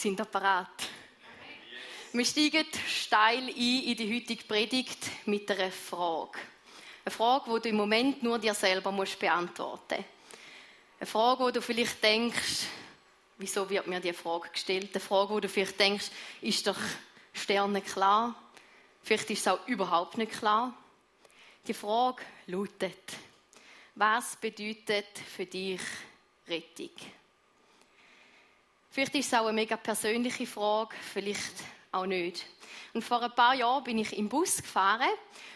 Sind 0.00 0.18
ihr 0.18 0.24
parat? 0.24 0.88
Wir 2.14 2.24
steigen 2.24 2.64
steil 2.88 3.48
ein 3.48 3.48
in 3.48 3.94
die 3.94 4.16
heutige 4.16 4.44
Predigt 4.44 5.26
mit 5.26 5.50
einer 5.50 5.70
Frage. 5.70 6.38
Eine 7.04 7.14
Frage, 7.14 7.52
die 7.52 7.60
du 7.60 7.68
im 7.68 7.76
Moment 7.76 8.22
nur 8.22 8.38
dir 8.38 8.54
selber 8.54 8.92
musst 8.92 9.18
beantworten 9.18 9.96
musst. 9.96 10.08
Eine 11.00 11.06
Frage, 11.06 11.44
wo 11.44 11.50
du 11.50 11.60
vielleicht 11.60 12.02
denkst, 12.02 12.64
wieso 13.36 13.68
wird 13.68 13.88
mir 13.88 14.00
diese 14.00 14.14
Frage 14.14 14.48
gestellt? 14.48 14.88
Eine 14.94 15.04
Frage, 15.04 15.34
wo 15.34 15.38
du 15.38 15.50
vielleicht 15.50 15.78
denkst, 15.78 16.06
ist 16.40 16.66
doch 16.66 16.78
Sterne 17.34 17.82
klar? 17.82 18.34
Vielleicht 19.02 19.28
ist 19.28 19.40
es 19.40 19.48
auch 19.48 19.68
überhaupt 19.68 20.16
nicht 20.16 20.32
klar. 20.32 20.72
Die 21.66 21.74
Frage 21.74 22.22
lautet, 22.46 23.12
was 23.96 24.34
bedeutet 24.36 25.08
für 25.36 25.44
dich 25.44 25.82
Rettung? 26.48 26.88
Vielleicht 28.92 29.14
ist 29.14 29.32
es 29.32 29.38
auch 29.38 29.46
eine 29.46 29.52
mega 29.52 29.76
persönliche 29.76 30.46
Frage, 30.46 30.96
vielleicht 31.12 31.54
auch 31.92 32.06
nicht. 32.06 32.44
Und 32.92 33.02
vor 33.02 33.22
ein 33.22 33.32
paar 33.32 33.54
Jahren 33.54 33.84
bin 33.84 33.98
ich 33.98 34.18
im 34.18 34.28
Bus 34.28 34.56
gefahren 34.56 35.08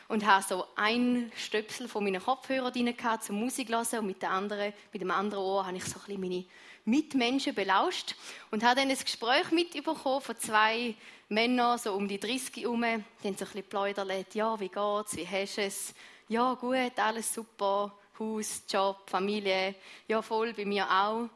und 0.07 0.25
habe 0.25 0.45
so 0.45 0.67
ein 0.77 1.33
Stöpsel 1.37 1.89
von 1.89 2.05
meinen 2.05 2.23
Kopfhörern 2.23 2.73
drin 2.73 2.97
gehabt, 2.97 3.25
zum 3.25 3.41
Musik 3.41 3.71
hören 3.71 3.99
und 3.99 4.07
mit, 4.07 4.23
der 4.23 4.31
anderen, 4.31 4.73
mit 4.93 5.03
dem 5.03 5.11
anderen 5.11 5.43
Ohr 5.43 5.67
habe 5.67 5.77
ich 5.77 5.85
so 5.85 5.99
ein 5.99 6.07
bisschen 6.07 6.21
meine 6.21 6.45
Mitmenschen 6.85 7.57
belauscht 7.57 8.15
und 8.53 8.63
habe 8.63 8.81
dann 8.81 8.89
ein 8.89 8.97
Gespräch 8.97 9.51
mitbekommen 9.51 10.21
von 10.21 10.39
zwei 10.39 10.95
Männern, 11.29 11.77
so 11.77 11.93
um 11.93 12.07
die 12.07 12.21
30 12.21 12.63
herum, 12.63 12.83
die 12.83 12.87
haben 12.87 13.05
so 13.23 13.29
ein 13.29 13.35
bisschen 13.35 13.63
geplaudert, 13.63 14.33
ja, 14.37 14.61
wie 14.61 14.69
geht's, 14.69 15.17
wie 15.17 15.27
hast 15.27 15.57
du 15.57 15.63
es? 15.63 15.95
Ja, 16.29 16.55
gut, 16.55 16.97
alles 16.97 17.35
super, 17.35 17.93
Haus, 18.17 18.63
Job, 18.71 19.11
Familie, 19.11 19.75
ja, 20.07 20.23
voll, 20.23 20.53
bei 20.53 20.65
mir 20.65 20.89
auch. 20.89 21.29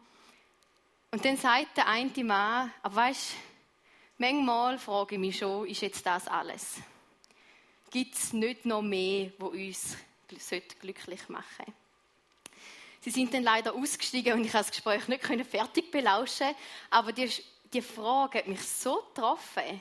Und 1.11 1.25
dann 1.25 1.39
sagt 1.39 1.77
der 1.77 1.87
eine 1.87 2.25
Mann, 2.25 2.73
aber 2.83 2.97
weißt, 2.97 3.35
manchmal 4.19 4.79
frage 4.79 5.15
ich 5.15 5.21
mich 5.21 5.39
schon, 5.39 5.67
ist 5.67 5.81
jetzt 5.81 6.05
das 6.05 6.29
alles? 6.29 6.77
Gibt 7.91 8.15
es 8.15 8.35
nicht 8.35 8.67
noch 8.67 8.83
mehr, 8.83 9.33
wo 9.39 9.47
uns 9.47 9.97
glücklich 10.29 11.29
machen 11.29 11.45
sollte? 11.57 11.73
Sie 13.01 13.11
sind 13.11 13.33
dann 13.33 13.43
leider 13.43 13.75
ausgestiegen 13.75 14.35
und 14.35 14.45
ich 14.45 14.53
konnte 14.53 14.67
das 14.67 14.71
Gespräch 14.71 15.09
nicht 15.09 15.25
fertig 15.47 15.91
belauschen. 15.91 16.49
Aber 16.91 17.13
die, 17.13 17.31
die 17.73 17.81
Frage 17.81 18.39
hat 18.39 18.49
mich 18.49 18.61
so 18.61 19.03
getroffen. 19.15 19.81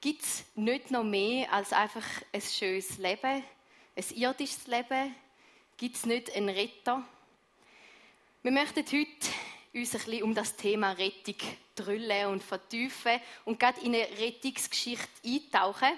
Gibt 0.00 0.22
es 0.22 0.44
nicht 0.56 0.90
noch 0.90 1.04
mehr 1.04 1.52
als 1.52 1.72
einfach 1.72 2.04
ein 2.32 2.40
schönes 2.40 2.98
Leben, 2.98 3.44
ein 3.94 4.04
irdisches 4.16 4.66
Leben? 4.66 5.14
Gibt 5.76 5.96
es 5.96 6.06
nicht 6.06 6.34
einen 6.34 6.48
Retter? 6.48 7.04
Wir 8.42 8.50
möchten 8.50 8.84
heute 8.84 9.28
uns 9.74 9.94
ein 9.94 10.00
bisschen 10.00 10.22
um 10.22 10.34
das 10.34 10.56
Thema 10.56 10.92
Rettung 10.92 11.36
drüllen 11.74 12.26
und 12.28 12.42
vertiefen 12.42 13.20
und 13.44 13.60
gerade 13.60 13.80
in 13.80 13.94
eine 13.94 14.08
Rettungsgeschichte 14.18 15.08
eintauchen. 15.24 15.92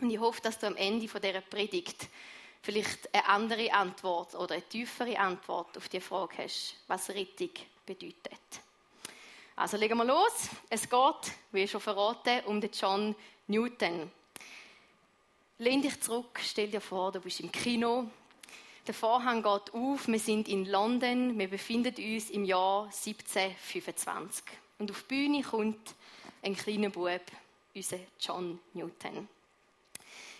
Und 0.00 0.10
ich 0.10 0.18
hoffe, 0.18 0.40
dass 0.40 0.58
du 0.58 0.66
am 0.66 0.76
Ende 0.76 1.06
dieser 1.06 1.40
Predigt 1.40 2.08
vielleicht 2.62 3.14
eine 3.14 3.28
andere 3.28 3.72
Antwort 3.72 4.34
oder 4.34 4.54
eine 4.54 4.68
tiefere 4.68 5.18
Antwort 5.18 5.76
auf 5.76 5.88
die 5.88 6.00
Frage 6.00 6.38
hast, 6.38 6.76
was 6.86 7.10
Rettung 7.10 7.50
bedeutet. 7.84 8.40
Also 9.56 9.76
legen 9.76 9.98
wir 9.98 10.04
los. 10.04 10.48
Es 10.68 10.88
geht, 10.88 11.32
wie 11.52 11.68
schon 11.68 11.80
verraten, 11.80 12.40
um 12.46 12.60
den 12.60 12.70
John 12.72 13.14
Newton. 13.46 14.10
Lehn 15.58 15.82
dich 15.82 16.00
zurück, 16.00 16.40
stell 16.42 16.68
dir 16.68 16.80
vor, 16.80 17.12
du 17.12 17.20
bist 17.20 17.38
im 17.40 17.52
Kino, 17.52 18.10
der 18.86 18.94
Vorhang 18.94 19.42
geht 19.42 19.74
auf, 19.74 20.08
wir 20.08 20.18
sind 20.18 20.48
in 20.48 20.66
London, 20.66 21.38
wir 21.38 21.48
befinden 21.48 21.94
uns 21.96 22.30
im 22.30 22.44
Jahr 22.44 22.84
1725. 22.84 24.44
Und 24.78 24.90
auf 24.90 25.02
die 25.02 25.14
Bühne 25.14 25.42
kommt 25.42 25.94
ein 26.42 26.54
kleiner 26.54 26.90
Bub, 26.90 27.22
unser 27.74 27.98
John 28.20 28.58
Newton. 28.74 29.28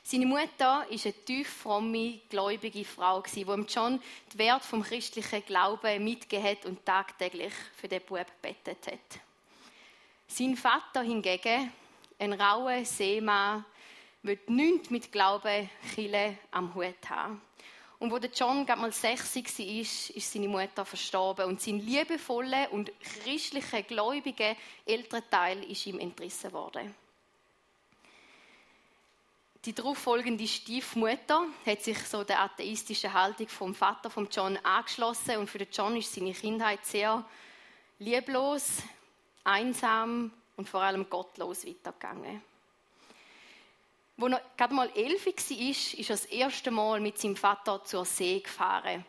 Seine 0.02 0.26
Mutter 0.26 0.48
war 0.58 0.86
eine 0.90 1.12
tief 1.24 1.48
fromme, 1.48 2.20
gläubige 2.28 2.84
Frau, 2.84 3.22
die 3.22 3.40
John 3.40 3.98
den 4.32 4.38
Wert 4.38 4.62
vom 4.62 4.82
christlichen 4.82 5.42
Glauben 5.46 6.04
mitgegeben 6.04 6.72
und 6.72 6.84
tagtäglich 6.84 7.54
für 7.74 7.88
den 7.88 8.02
Bub 8.02 8.26
bettet 8.42 8.86
hat. 8.86 9.20
Sein 10.26 10.56
Vater 10.56 11.00
hingegen, 11.00 11.72
ein 12.18 12.34
rauer 12.34 12.84
Seemann, 12.84 13.64
will 14.22 14.38
nichts 14.48 14.90
mit 14.90 15.10
Glauben, 15.10 15.70
Chile 15.94 16.36
am 16.50 16.74
Hut 16.74 17.08
haben. 17.08 17.40
Und 18.04 18.10
wo 18.10 18.18
der 18.18 18.28
John 18.28 18.66
gerade 18.66 18.82
mal 18.82 18.92
60 18.92 19.46
war, 19.46 20.16
ist 20.16 20.30
seine 20.30 20.46
Mutter 20.46 20.84
verstorben. 20.84 21.46
Und 21.46 21.62
sein 21.62 21.78
liebevoller 21.78 22.70
und 22.70 22.92
christlicher, 23.00 23.82
gläubiger 23.82 24.54
Elternteil 24.84 25.64
ist 25.64 25.86
ihm 25.86 25.98
entrissen 25.98 26.52
worden. 26.52 26.94
Die 29.64 29.72
darauffolgende 29.72 30.46
Stiefmutter 30.46 31.46
hat 31.64 31.80
sich 31.80 31.98
so 32.00 32.24
der 32.24 32.42
atheistischen 32.42 33.14
Haltung 33.14 33.48
vom 33.48 33.74
Vater 33.74 34.10
von 34.10 34.28
John 34.30 34.58
angeschlossen 34.58 35.38
und 35.38 35.48
für 35.48 35.56
den 35.56 35.68
John 35.72 35.96
ist 35.96 36.12
seine 36.12 36.34
Kindheit 36.34 36.84
sehr 36.84 37.24
lieblos, 38.00 38.82
einsam 39.44 40.30
und 40.58 40.68
vor 40.68 40.82
allem 40.82 41.08
gottlos 41.08 41.66
weitergegangen. 41.66 42.42
Wo 44.16 44.26
er 44.26 44.40
gerade 44.56 44.74
mal 44.74 44.90
elf 44.94 45.26
war, 45.26 45.32
ist 45.68 45.94
er 45.94 46.04
das 46.06 46.24
erste 46.26 46.70
Mal 46.70 47.00
mit 47.00 47.18
seinem 47.18 47.36
Vater 47.36 47.84
zur 47.84 48.04
See 48.04 48.40
gefahren. 48.40 49.04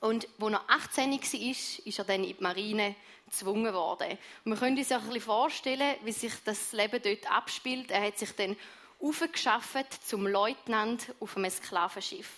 Und 0.00 0.28
wo 0.38 0.48
er 0.48 0.62
18 0.68 1.10
war, 1.10 1.50
ist 1.86 1.98
er 1.98 2.04
dann 2.04 2.24
in 2.24 2.36
die 2.36 2.42
Marine 2.42 2.94
gezwungen 3.26 3.72
worden. 3.74 4.18
Und 4.44 4.52
wir 4.52 4.58
können 4.58 4.78
uns 4.78 4.90
ein 4.90 5.00
bisschen 5.00 5.20
vorstellen, 5.20 5.96
wie 6.04 6.12
sich 6.12 6.32
das 6.44 6.72
Leben 6.72 7.02
dort 7.02 7.30
abspielt. 7.30 7.90
Er 7.90 8.02
hat 8.02 8.18
sich 8.18 8.32
dann 8.32 8.56
aufgeschafft 9.00 10.06
zum 10.06 10.26
Leutnant 10.26 11.14
auf 11.20 11.36
einem 11.36 11.50
Sklavenschiff. 11.50 12.30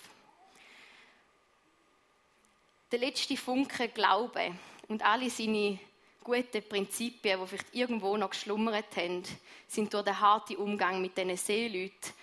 Der 2.91 2.99
letzte 2.99 3.37
Funke 3.37 3.89
Glaube 3.89 4.55
und 4.87 5.03
alle 5.03 5.29
seine 5.29 5.79
guten 6.23 6.63
Prinzipien, 6.67 7.39
die 7.39 7.47
vielleicht 7.47 7.75
irgendwo 7.75 8.15
noch 8.17 8.29
geschlummert 8.29 8.95
haben, 8.95 9.23
sind 9.67 9.93
durch 9.93 10.05
den 10.05 10.19
harten 10.19 10.55
Umgang 10.55 11.01
mit 11.01 11.17
diesen 11.17 11.37
Seeleuten 11.37 12.13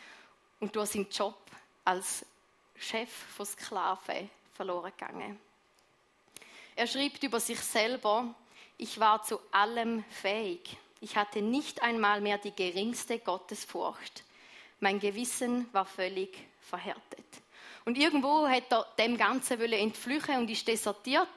und 0.60 0.74
durch 0.74 0.90
seinen 0.90 1.08
Job 1.10 1.38
als 1.84 2.24
Chef 2.76 3.10
von 3.10 3.46
Sklaven 3.46 4.30
verloren 4.54 4.92
gegangen. 4.96 5.38
Er 6.76 6.86
schreibt 6.86 7.22
über 7.22 7.40
sich 7.40 7.60
selber, 7.60 8.34
ich 8.78 8.98
war 8.98 9.22
zu 9.22 9.38
allem 9.52 10.04
fähig. 10.08 10.76
Ich 11.00 11.16
hatte 11.16 11.42
nicht 11.42 11.82
einmal 11.82 12.20
mehr 12.20 12.38
die 12.38 12.54
geringste 12.54 13.18
Gottesfurcht. 13.18 14.24
Mein 14.80 14.98
Gewissen 14.98 15.68
war 15.72 15.84
völlig 15.84 16.38
verhärtet. 16.60 17.26
Und 17.84 17.98
irgendwo 17.98 18.48
hat 18.48 18.70
er 18.70 18.86
dem 18.98 19.16
Ganzen 19.16 19.60
entflüchen 19.60 20.38
und 20.38 20.50
ist 20.50 20.66
desertiert 20.68 21.28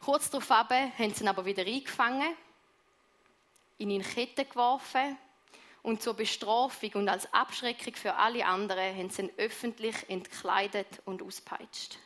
Kurz 0.00 0.30
darauf 0.30 0.48
haben 0.50 1.14
sie 1.14 1.22
ihn 1.22 1.28
aber 1.28 1.44
wieder 1.44 1.64
eingefangen, 1.64 2.34
in 3.78 3.90
ihn 3.90 4.02
Ketten 4.02 4.48
geworfen 4.48 5.16
und 5.82 6.02
zur 6.02 6.14
Bestrafung 6.14 6.90
und 6.94 7.08
als 7.08 7.32
Abschreckung 7.32 7.94
für 7.94 8.14
alle 8.14 8.44
anderen 8.46 8.96
haben 8.96 9.10
sie 9.10 9.22
ihn 9.22 9.30
öffentlich 9.36 9.96
entkleidet 10.08 11.00
und 11.04 11.22
auspeitscht. 11.22 11.98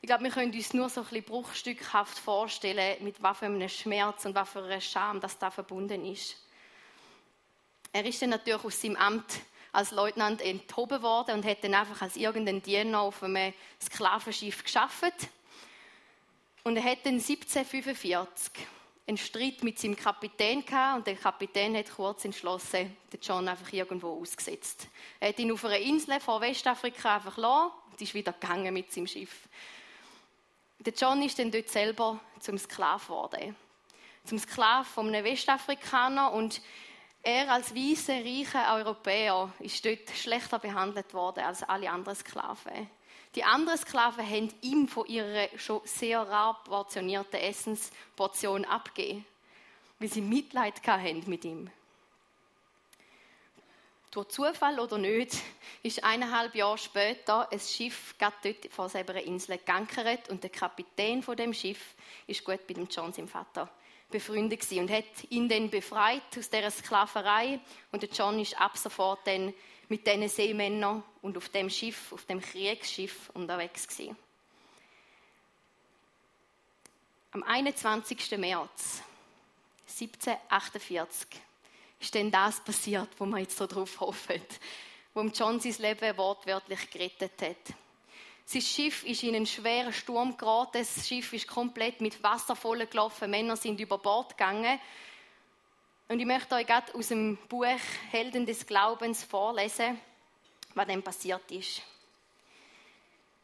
Ich 0.00 0.06
glaube, 0.06 0.24
wir 0.24 0.30
können 0.30 0.52
uns 0.52 0.74
nur 0.74 0.90
so 0.90 1.00
ein 1.00 1.06
bisschen 1.06 1.24
bruchstückhaft 1.24 2.18
vorstellen, 2.18 3.02
mit 3.02 3.22
was 3.22 3.38
für 3.38 3.46
einem 3.46 3.68
Schmerz 3.68 4.26
und 4.26 4.34
was 4.34 4.50
für 4.50 4.62
einer 4.62 4.80
Scham 4.80 5.20
das 5.20 5.38
da 5.38 5.50
verbunden 5.50 6.04
ist. 6.04 6.36
Er 7.90 8.04
ist 8.04 8.20
dann 8.20 8.30
natürlich 8.30 8.64
aus 8.64 8.82
seinem 8.82 8.96
Amt 8.96 9.40
als 9.72 9.92
Leutnant 9.92 10.42
enthoben 10.42 11.00
worden 11.00 11.36
und 11.36 11.46
hat 11.46 11.64
dann 11.64 11.74
einfach 11.74 12.02
als 12.02 12.16
irgendein 12.16 12.60
Diener 12.60 13.00
auf 13.00 13.22
einem 13.22 13.54
Sklavenschiff 13.80 14.62
geschafft 14.62 15.28
und 16.64 16.76
er 16.76 16.84
hat 16.84 17.04
dann 17.04 17.14
1745 17.14 18.52
einen 19.06 19.18
Streit 19.18 19.62
mit 19.62 19.78
seinem 19.78 19.96
Kapitän 19.96 20.64
gehabt 20.64 20.98
und 20.98 21.06
der 21.06 21.16
Kapitän 21.16 21.76
hat 21.76 21.90
kurz 21.94 22.24
entschlossen, 22.24 22.96
den 23.12 23.20
John 23.20 23.46
einfach 23.46 23.70
irgendwo 23.70 24.20
ausgesetzt. 24.20 24.88
Er 25.20 25.28
hat 25.28 25.38
ihn 25.38 25.52
auf 25.52 25.64
einer 25.66 25.76
Insel 25.76 26.18
vor 26.20 26.40
Westafrika 26.40 27.16
einfach 27.16 27.34
gelassen 27.34 27.72
und 27.90 28.00
ist 28.00 28.14
wieder 28.14 28.32
gegangen 28.32 28.72
mit 28.72 28.90
seinem 28.90 29.06
Schiff. 29.06 29.46
Der 30.78 30.94
John 30.94 31.22
ist 31.22 31.38
dann 31.38 31.50
dort 31.50 31.68
selber 31.68 32.18
zum 32.40 32.56
Sklav 32.56 33.06
geworden. 33.06 33.54
Zum 34.24 34.38
Sklav 34.38 34.88
von 34.88 35.08
einem 35.08 35.24
Westafrikaner 35.24 36.32
und 36.32 36.62
er 37.22 37.50
als 37.50 37.74
weißer, 37.74 38.24
reicher 38.24 38.74
Europäer 38.74 39.52
ist 39.58 39.84
dort 39.84 40.10
schlechter 40.10 40.58
behandelt 40.58 41.12
worden 41.12 41.44
als 41.44 41.62
alle 41.62 41.90
anderen 41.90 42.16
Sklaven. 42.16 42.88
Die 43.34 43.42
anderen 43.42 43.78
Sklaven 43.78 44.24
haben 44.24 44.54
ihm 44.60 44.86
von 44.86 45.06
ihrer 45.06 45.48
schon 45.58 45.80
sehr 45.84 46.20
rar 46.20 46.62
portionierten 46.64 47.40
Essensportion 47.40 48.64
abgegeben, 48.64 49.24
weil 49.98 50.08
sie 50.08 50.20
Mitleid 50.20 50.86
hatten 50.86 51.24
mit 51.26 51.44
ihm. 51.44 51.68
Durch 54.12 54.28
Zufall 54.28 54.78
oder 54.78 54.96
nicht, 54.96 55.34
ist 55.82 56.04
eineinhalb 56.04 56.54
Jahre 56.54 56.78
später 56.78 57.50
ein 57.50 57.58
Schiff 57.58 58.14
dort 58.20 58.70
vor 58.70 58.88
selber 58.88 59.20
Insel 59.20 59.58
geankert 59.58 60.28
und 60.28 60.40
der 60.44 60.50
Kapitän 60.50 61.20
von 61.20 61.36
dem 61.36 61.52
Schiff 61.52 61.96
ist 62.28 62.44
gut 62.44 62.64
bei 62.68 62.74
dem 62.74 62.86
John, 62.88 63.12
seinem 63.12 63.26
Vater, 63.26 63.68
befreundet 64.10 64.70
und 64.70 64.88
hat 64.88 65.04
ihn 65.30 65.48
dann 65.48 65.68
befreit 65.68 66.22
aus 66.38 66.48
dieser 66.48 66.70
Sklaverei. 66.70 67.58
Und 67.90 68.04
der 68.04 68.10
John 68.10 68.38
ist 68.38 68.60
ab 68.60 68.78
sofort 68.78 69.26
dann 69.26 69.52
mit 69.88 70.06
diesen 70.06 70.28
Seemännern 70.28 71.02
und 71.22 71.36
auf 71.36 71.48
dem 71.48 71.70
Schiff, 71.70 72.12
auf 72.12 72.24
dem 72.24 72.40
Kriegsschiff 72.40 73.30
unterwegs 73.34 73.86
gewesen. 73.86 74.16
Am 77.32 77.42
21. 77.42 78.38
März 78.38 79.02
1748 79.88 81.40
ist 82.00 82.14
dann 82.14 82.30
das 82.30 82.62
passiert, 82.62 83.08
wo 83.18 83.26
man 83.26 83.40
jetzt 83.40 83.56
so 83.56 83.66
drauf 83.66 84.00
hofft, 84.00 84.60
wo 85.14 85.22
John 85.22 85.60
sein 85.60 85.74
Leben 85.78 86.16
wortwörtlich 86.16 86.90
gerettet 86.90 87.40
hat. 87.42 87.76
Sein 88.46 88.62
Schiff 88.62 89.04
ist 89.04 89.22
in 89.22 89.34
einen 89.34 89.46
schweren 89.46 89.92
Sturm 89.92 90.36
geraten. 90.36 90.78
Das 90.78 91.08
Schiff 91.08 91.32
ist 91.32 91.48
komplett 91.48 92.00
mit 92.00 92.22
Wasser 92.22 92.54
vollgelaufen. 92.54 93.30
Männer 93.30 93.56
sind 93.56 93.80
über 93.80 93.96
Bord 93.96 94.36
gegangen. 94.36 94.78
Und 96.08 96.20
ich 96.20 96.26
möchte 96.26 96.54
euch 96.54 96.66
gerade 96.66 96.94
aus 96.94 97.08
dem 97.08 97.38
Buch 97.48 97.64
Helden 98.10 98.44
des 98.44 98.66
Glaubens 98.66 99.24
vorlesen, 99.24 99.98
was 100.74 100.86
dann 100.86 101.02
passiert 101.02 101.50
ist. 101.50 101.82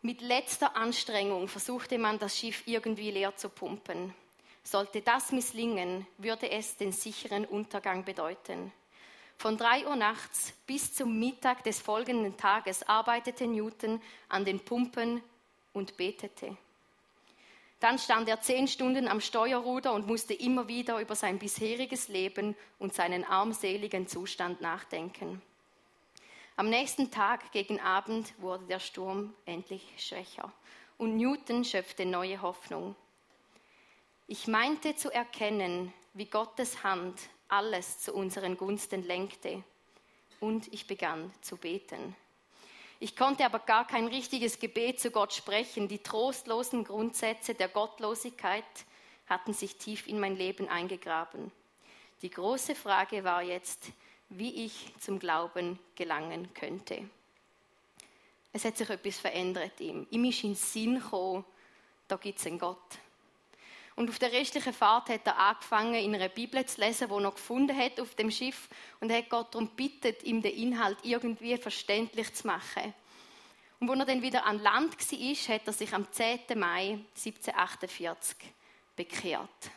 Mit 0.03 0.21
letzter 0.21 0.77
Anstrengung 0.77 1.49
versuchte 1.49 1.99
man, 1.99 2.19
das 2.19 2.39
Schiff 2.39 2.63
irgendwie 2.67 3.11
leer 3.11 3.35
zu 3.37 3.49
pumpen. 3.49 4.15
Sollte 4.63 5.01
das 5.01 5.33
misslingen, 5.33 6.07
würde 6.19 6.51
es 6.51 6.77
den 6.77 6.93
sicheren 6.93 7.47
Untergang 7.47 8.05
bedeuten. 8.05 8.73
Von 9.39 9.57
drei 9.57 9.87
Uhr 9.87 9.97
nachts 9.97 10.53
bis 10.67 10.93
zum 10.93 11.19
Mittag 11.19 11.65
des 11.65 11.81
folgenden 11.81 12.37
Tages 12.37 12.83
arbeitete 12.83 13.47
Newton 13.47 14.03
an 14.29 14.45
den 14.45 14.61
Pumpen 14.61 15.23
und 15.73 15.97
betete. 15.97 16.59
Dann 17.81 17.99
stand 17.99 18.29
er 18.29 18.41
zehn 18.41 18.69
Stunden 18.69 19.09
am 19.09 19.21
Steuerruder 19.21 19.93
und 19.93 20.07
musste 20.07 20.35
immer 20.35 20.69
wieder 20.69 21.01
über 21.01 21.15
sein 21.15 21.39
bisheriges 21.39 22.09
Leben 22.09 22.55
und 22.79 22.95
seinen 22.95 23.25
armseligen 23.25 24.07
Zustand 24.07 24.61
nachdenken. 24.61 25.41
Am 26.57 26.69
nächsten 26.69 27.11
Tag 27.11 27.53
gegen 27.53 27.81
Abend 27.81 28.35
wurde 28.39 28.67
der 28.67 28.81
Sturm 28.81 29.33
endlich 29.47 29.83
schwächer 29.97 30.53
und 30.99 31.17
Newton 31.17 31.65
schöpfte 31.65 32.05
neue 32.05 32.43
Hoffnung. 32.43 32.95
Ich 34.27 34.47
meinte 34.47 34.95
zu 34.95 35.11
erkennen, 35.11 35.93
wie 36.13 36.27
Gottes 36.27 36.85
Hand 36.85 37.19
alles 37.49 38.01
zu 38.01 38.13
unseren 38.13 38.57
Gunsten 38.59 39.03
lenkte. 39.03 39.65
Und 40.39 40.73
ich 40.73 40.87
begann 40.87 41.33
zu 41.41 41.57
beten. 41.57 42.15
Ich 43.03 43.17
konnte 43.17 43.47
aber 43.47 43.61
gar 43.61 43.87
kein 43.87 44.07
richtiges 44.07 44.59
Gebet 44.59 45.01
zu 45.01 45.11
Gott 45.11 45.33
sprechen. 45.33 45.89
Die 45.89 46.03
trostlosen 46.03 46.85
Grundsätze 46.85 47.55
der 47.55 47.69
Gottlosigkeit 47.69 48.65
hatten 49.27 49.55
sich 49.55 49.77
tief 49.77 50.07
in 50.07 50.21
mein 50.21 50.37
Leben 50.37 50.69
eingegraben. 50.69 51.51
Die 52.21 52.29
große 52.29 52.75
Frage 52.75 53.25
war 53.25 53.43
jetzt, 53.43 53.87
wie 54.29 54.67
ich 54.67 54.93
zum 55.01 55.19
Glauben 55.19 55.79
gelangen 55.95 56.53
könnte. 56.53 57.09
Es 58.53 58.67
hat 58.67 58.77
sich 58.77 58.91
etwas 58.91 59.19
verändert 59.19 59.81
ihm. 59.81 60.07
Ihm 60.11 60.25
ist 60.27 60.45
in 60.45 60.51
den 60.51 60.57
Sinn 60.57 60.95
gekommen, 61.01 61.45
da 62.07 62.17
gibt 62.17 62.39
es 62.39 62.47
einen 62.47 62.59
Gott. 62.59 62.99
Und 64.01 64.09
auf 64.09 64.19
der 64.19 64.33
restlichen 64.33 64.73
Fahrt 64.73 65.11
hat 65.11 65.27
er 65.27 65.37
angefangen, 65.37 65.93
in 65.93 66.15
einer 66.15 66.31
Bibel 66.31 66.65
zu 66.65 66.81
lesen, 66.81 67.09
die 67.09 67.15
er 67.15 67.21
noch 67.21 67.35
gefunden 67.35 67.77
hat 67.77 68.01
auf 68.01 68.15
dem 68.15 68.31
Schiff 68.31 68.71
und 68.99 69.13
hat 69.13 69.29
Gott 69.29 69.55
darum 69.55 69.69
bittet, 69.69 70.23
ihm 70.23 70.41
den 70.41 70.57
Inhalt 70.57 70.97
irgendwie 71.03 71.55
verständlich 71.59 72.33
zu 72.33 72.47
machen. 72.47 72.95
Und 73.79 73.91
als 73.91 73.99
er 73.99 74.07
dann 74.07 74.23
wieder 74.23 74.47
an 74.47 74.59
Land 74.63 74.97
war, 74.99 75.55
hat 75.55 75.67
er 75.67 75.73
sich 75.75 75.93
am 75.93 76.11
10. 76.11 76.39
Mai 76.57 76.99
1748 77.15 78.39
bekehrt 78.97 79.71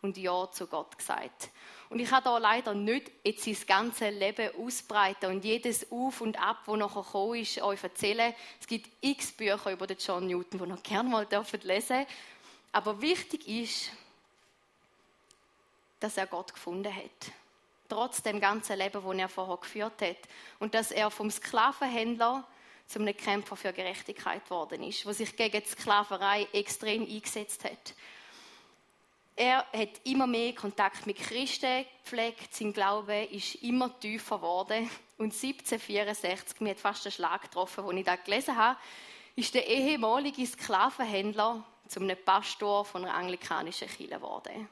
und 0.00 0.16
Ja 0.16 0.50
zu 0.50 0.66
Gott 0.66 0.96
gesagt. 0.96 1.50
Und 1.90 1.98
ich 1.98 2.10
habe 2.10 2.24
da 2.24 2.38
leider 2.38 2.72
nicht 2.72 3.10
jetzt 3.22 3.44
sein 3.44 3.56
ganzes 3.66 4.14
Leben 4.14 4.48
ausbreiten 4.58 5.30
und 5.30 5.44
jedes 5.44 5.92
Auf 5.92 6.22
und 6.22 6.40
Ab, 6.40 6.62
wo 6.64 6.74
nachher 6.74 7.02
gekommen 7.02 7.34
ist, 7.34 7.60
euch 7.60 7.82
erzählen. 7.82 8.32
Es 8.58 8.66
gibt 8.66 8.88
x 9.02 9.30
Bücher 9.32 9.72
über 9.72 9.86
den 9.86 9.98
John 9.98 10.26
Newton, 10.26 10.58
die 10.58 10.70
ihr 10.70 10.76
gerne 10.82 11.08
mal 11.10 11.26
lesen 11.30 11.88
dürft. 11.88 12.08
Aber 12.72 13.00
wichtig 13.00 13.46
ist, 13.48 13.90
dass 16.00 16.16
er 16.16 16.26
Gott 16.26 16.52
gefunden 16.54 16.94
hat. 16.94 17.32
Trotz 17.88 18.22
dem 18.22 18.40
ganzen 18.40 18.76
Leben, 18.76 19.02
das 19.02 19.16
er 19.16 19.28
vorher 19.28 19.56
geführt 19.56 20.02
hat. 20.02 20.18
Und 20.58 20.74
dass 20.74 20.90
er 20.90 21.10
vom 21.10 21.30
Sklavenhändler 21.30 22.46
zum 22.86 23.06
Kämpfer 23.06 23.56
für 23.56 23.72
Gerechtigkeit 23.72 24.44
geworden 24.44 24.82
ist, 24.82 25.04
der 25.04 25.14
sich 25.14 25.36
gegen 25.36 25.62
die 25.62 25.68
Sklaverei 25.68 26.48
extrem 26.52 27.02
eingesetzt 27.02 27.64
hat. 27.64 27.94
Er 29.36 29.64
hat 29.72 30.00
immer 30.04 30.26
mehr 30.26 30.52
Kontakt 30.54 31.06
mit 31.06 31.18
Christen 31.18 31.84
gepflegt, 32.02 32.54
sein 32.54 32.72
Glaube 32.72 33.24
ist 33.24 33.54
immer 33.56 33.98
tiefer 34.00 34.38
geworden. 34.38 34.90
Und 35.16 35.32
1764, 35.32 36.60
mir 36.60 36.70
hat 36.70 36.80
fast 36.80 37.06
einen 37.06 37.12
Schlag 37.12 37.42
getroffen, 37.42 37.84
als 37.84 37.94
ich 37.94 38.04
das 38.04 38.24
gelesen 38.24 38.56
habe, 38.56 38.78
ist 39.36 39.54
der 39.54 39.66
ehemalige 39.68 40.44
Sklavenhändler 40.44 41.64
zum 41.88 42.04
einem 42.04 42.16
Pastor 42.24 42.84
von 42.84 43.04
einer 43.04 43.14
anglikanischen 43.14 43.88
Kirche 43.88 44.14
geworden. 44.14 44.68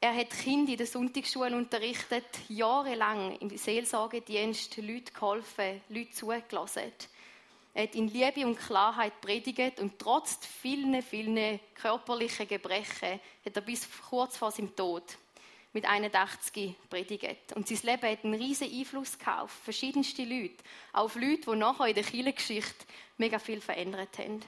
Er 0.00 0.14
hat 0.14 0.30
Kinder 0.30 0.72
in 0.72 0.78
der 0.78 0.86
Sonntagsschule 0.86 1.56
unterrichtet, 1.56 2.26
jahrelang 2.48 3.36
im 3.38 3.56
Seelsorgedienst 3.56 4.76
Leute 4.76 5.12
geholfen, 5.12 5.80
Leute 5.88 6.12
zugelassen. 6.12 6.92
Er 7.74 7.82
hat 7.84 7.94
in 7.94 8.08
Liebe 8.08 8.46
und 8.46 8.56
Klarheit 8.56 9.20
predigt 9.20 9.80
und 9.80 9.98
trotz 9.98 10.38
vielen, 10.46 11.02
vielen 11.02 11.60
körperlichen 11.74 12.46
Gebrechen 12.46 13.20
hat 13.44 13.56
er 13.56 13.62
bis 13.62 13.88
kurz 14.08 14.36
vor 14.36 14.50
seinem 14.50 14.74
Tod 14.76 15.02
mit 15.76 15.84
81 15.84 16.74
predigt. 16.88 17.52
Und 17.54 17.68
sein 17.68 17.78
Leben 17.82 18.10
hat 18.10 18.24
einen 18.24 18.32
riesen 18.32 18.72
Einfluss 18.72 19.18
gehabt 19.18 19.42
auf 19.42 19.50
verschiedenste 19.50 20.24
Leute. 20.24 20.54
Auch 20.94 21.04
auf 21.04 21.16
Leute, 21.16 21.50
die 21.50 21.56
nachher 21.56 21.88
in 21.88 21.94
der 21.94 22.02
Kirchengeschichte 22.02 22.86
mega 23.18 23.38
viel 23.38 23.60
verändert 23.60 24.16
haben. 24.16 24.42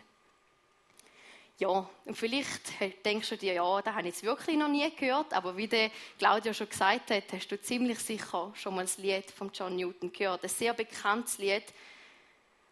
Ja, 1.59 1.87
und 2.07 2.17
vielleicht 2.17 2.63
denkst 3.05 3.29
du 3.29 3.37
dir, 3.37 3.53
ja, 3.53 3.83
das 3.83 3.93
habe 3.93 4.09
ich 4.09 4.15
jetzt 4.15 4.23
wirklich 4.23 4.57
noch 4.57 4.69
nie 4.69 4.91
gehört, 4.97 5.35
aber 5.35 5.55
wie 5.55 5.67
der 5.67 5.91
Claudia 6.17 6.55
schon 6.55 6.71
gesagt 6.71 7.11
hat, 7.11 7.25
hast 7.31 7.49
du 7.49 7.61
ziemlich 7.61 7.99
sicher 7.99 8.51
schon 8.55 8.75
mal 8.75 8.85
das 8.85 8.97
Lied 8.97 9.31
von 9.31 9.51
John 9.53 9.77
Newton 9.77 10.11
gehört. 10.11 10.45
Ein 10.45 10.49
sehr 10.49 10.73
bekanntes 10.73 11.37
Lied, 11.37 11.65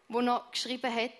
das 0.09 0.25
er 0.25 0.47
geschrieben 0.51 0.95
hat, 0.95 1.11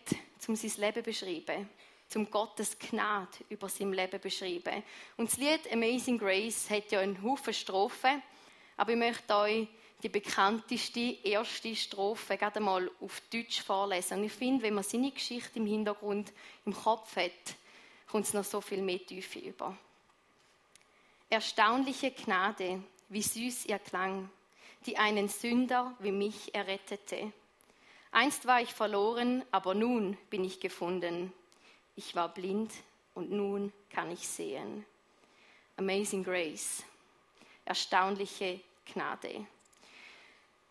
um 0.48 0.56
sein 0.56 0.72
Leben 0.78 1.04
zu 1.04 1.04
beschreiben 1.04 1.70
zum 2.08 2.30
Gottes 2.32 2.78
Gnade 2.80 3.38
über 3.50 3.70
sein 3.70 3.94
Leben 3.94 4.20
beschrieben. 4.20 4.84
Und 5.18 5.30
das 5.30 5.38
Lied 5.38 5.72
Amazing 5.72 6.18
Grace 6.18 6.70
hat 6.70 6.92
ja 6.92 7.00
einen 7.00 7.22
Haufen 7.22 7.54
Strophen, 7.54 8.22
aber 8.78 8.92
ich 8.92 8.98
möchte 8.98 9.36
euch 9.36 9.68
die 10.04 10.10
bekannteste 10.10 11.18
erste 11.24 11.76
Strophe 11.76 12.38
gerade 12.38 12.60
mal 12.60 12.90
auf 13.02 13.22
Deutsch 13.32 13.62
vorlesen. 13.62 14.20
Und 14.20 14.26
ich 14.26 14.32
finde, 14.32 14.64
wenn 14.64 14.76
man 14.76 14.84
seine 14.84 15.12
Geschichte 15.12 15.60
im 15.60 15.66
Hintergrund 15.66 16.32
im 16.66 16.74
Kopf 16.74 17.16
hat, 17.16 17.32
kommt 18.10 18.26
es 18.26 18.34
noch 18.34 18.44
so 18.44 18.62
viel 18.62 18.82
mehr 18.82 19.04
Tiefe 19.06 19.40
über. 19.40 19.76
Erstaunliche 21.30 22.12
Gnade, 22.12 22.84
wie 23.10 23.22
süß 23.22 23.66
ihr 23.66 23.80
klang, 23.80 24.30
die 24.86 24.98
einen 24.98 25.28
Sünder 25.28 25.96
wie 26.00 26.12
mich 26.12 26.54
errettete. 26.54 27.34
Einst 28.12 28.46
war 28.46 28.62
ich 28.62 28.74
verloren, 28.74 29.44
aber 29.52 29.74
nun 29.74 30.16
bin 30.30 30.46
ich 30.46 30.60
gefunden 30.62 31.34
ich 31.98 32.16
war 32.16 32.34
blind 32.34 32.72
und 33.16 33.32
nun 33.32 33.74
kann 33.90 34.12
ich 34.12 34.26
sehen. 34.26 34.86
Amazing 35.76 36.24
Grace, 36.24 36.84
erstaunliche 37.66 38.62
Gnade. 38.94 39.46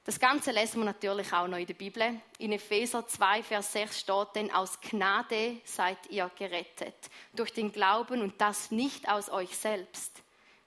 Das 0.04 0.20
Ganze 0.20 0.52
lesen 0.52 0.78
wir 0.78 0.84
natürlich 0.84 1.32
auch 1.32 1.48
noch 1.48 1.58
in 1.58 1.66
der 1.66 1.74
Bibel. 1.74 2.20
In 2.38 2.52
Epheser 2.52 3.06
2, 3.06 3.42
Vers 3.42 3.72
6 3.72 4.00
steht, 4.00 4.28
denn 4.36 4.52
aus 4.52 4.80
Gnade 4.80 5.60
seid 5.64 5.98
ihr 6.10 6.30
gerettet, 6.38 6.94
durch 7.34 7.52
den 7.52 7.72
Glauben 7.72 8.22
und 8.22 8.40
das 8.40 8.70
nicht 8.70 9.08
aus 9.08 9.28
euch 9.28 9.56
selbst. 9.56 10.22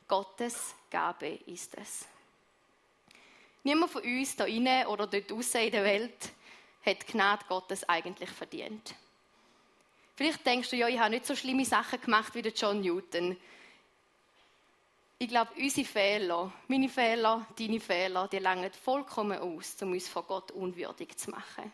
Gottes 0.09 0.75
Gabe 0.91 1.39
ist 1.45 1.77
es. 1.77 2.05
Niemand 3.63 3.91
von 3.91 4.03
uns 4.03 4.35
da 4.35 4.43
innen 4.43 4.87
oder 4.87 5.07
dort 5.07 5.31
draußen 5.31 5.61
in 5.61 5.71
der 5.71 5.85
Welt 5.85 6.33
hat 6.85 7.07
Gnade 7.07 7.45
Gottes 7.47 7.87
eigentlich 7.87 8.29
verdient. 8.29 8.93
Vielleicht 10.19 10.45
denkst 10.45 10.69
du, 10.71 10.75
ja, 10.75 10.89
ich 10.89 10.99
habe 10.99 11.11
nicht 11.11 11.25
so 11.25 11.33
schlimme 11.33 11.63
Sachen 11.63 12.01
gemacht 12.01 12.35
wie 12.35 12.41
der 12.41 12.51
John 12.51 12.81
Newton. 12.81 13.37
Ich 15.17 15.29
glaube, 15.29 15.51
unsere 15.55 15.87
Fehler, 15.87 16.51
meine 16.67 16.89
Fehler, 16.89 17.47
deine 17.57 17.79
Fehler, 17.79 18.27
die 18.27 18.39
langen 18.39 18.69
vollkommen 18.73 19.39
aus, 19.39 19.77
um 19.81 19.93
uns 19.93 20.09
vor 20.09 20.23
Gott 20.23 20.51
unwürdig 20.51 21.15
zu 21.15 21.29
machen. 21.31 21.71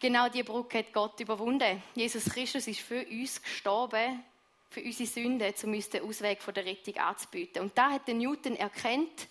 Genau 0.00 0.28
diese 0.28 0.42
Brücke 0.42 0.78
hat 0.78 0.92
Gott 0.92 1.20
überwunden. 1.20 1.80
Jesus 1.94 2.24
Christus 2.24 2.66
ist 2.66 2.80
für 2.80 3.06
uns 3.06 3.40
gestorben, 3.40 4.24
für 4.70 4.82
unsere 4.82 5.08
Sünden, 5.08 5.54
um 5.62 5.72
uns 5.72 5.88
den 5.88 6.02
Ausweg 6.02 6.42
von 6.42 6.52
der 6.52 6.66
Rettung 6.66 6.96
anzubieten. 6.96 7.62
Und 7.62 7.78
da 7.78 7.92
hat 7.92 8.08
der 8.08 8.14
Newton 8.14 8.56
erkannt 8.56 9.28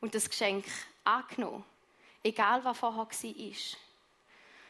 und 0.00 0.14
das 0.14 0.30
Geschenk 0.30 0.64
angenommen. 1.04 1.64
Egal, 2.24 2.64
was 2.64 2.78
vorher 2.78 3.04
war. 3.04 3.08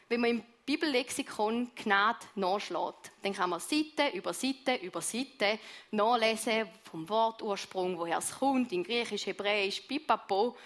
Wenn 0.08 0.20
wir 0.20 0.30
im 0.30 0.44
Bibellexikon 0.64 1.72
Gnade 1.74 2.24
nachschlägt, 2.36 3.10
dann 3.22 3.32
kann 3.32 3.50
man 3.50 3.58
Seite 3.58 4.08
über 4.14 4.32
Seite 4.32 4.76
über 4.76 5.00
Seite 5.00 5.58
nachlesen 5.90 6.68
vom 6.84 7.08
Wortursprung, 7.08 7.98
woher 7.98 8.18
es 8.18 8.38
kommt, 8.38 8.70
in 8.70 8.84
Griechisch, 8.84 9.26
Hebräisch, 9.26 9.80
Pipapo. 9.80 10.56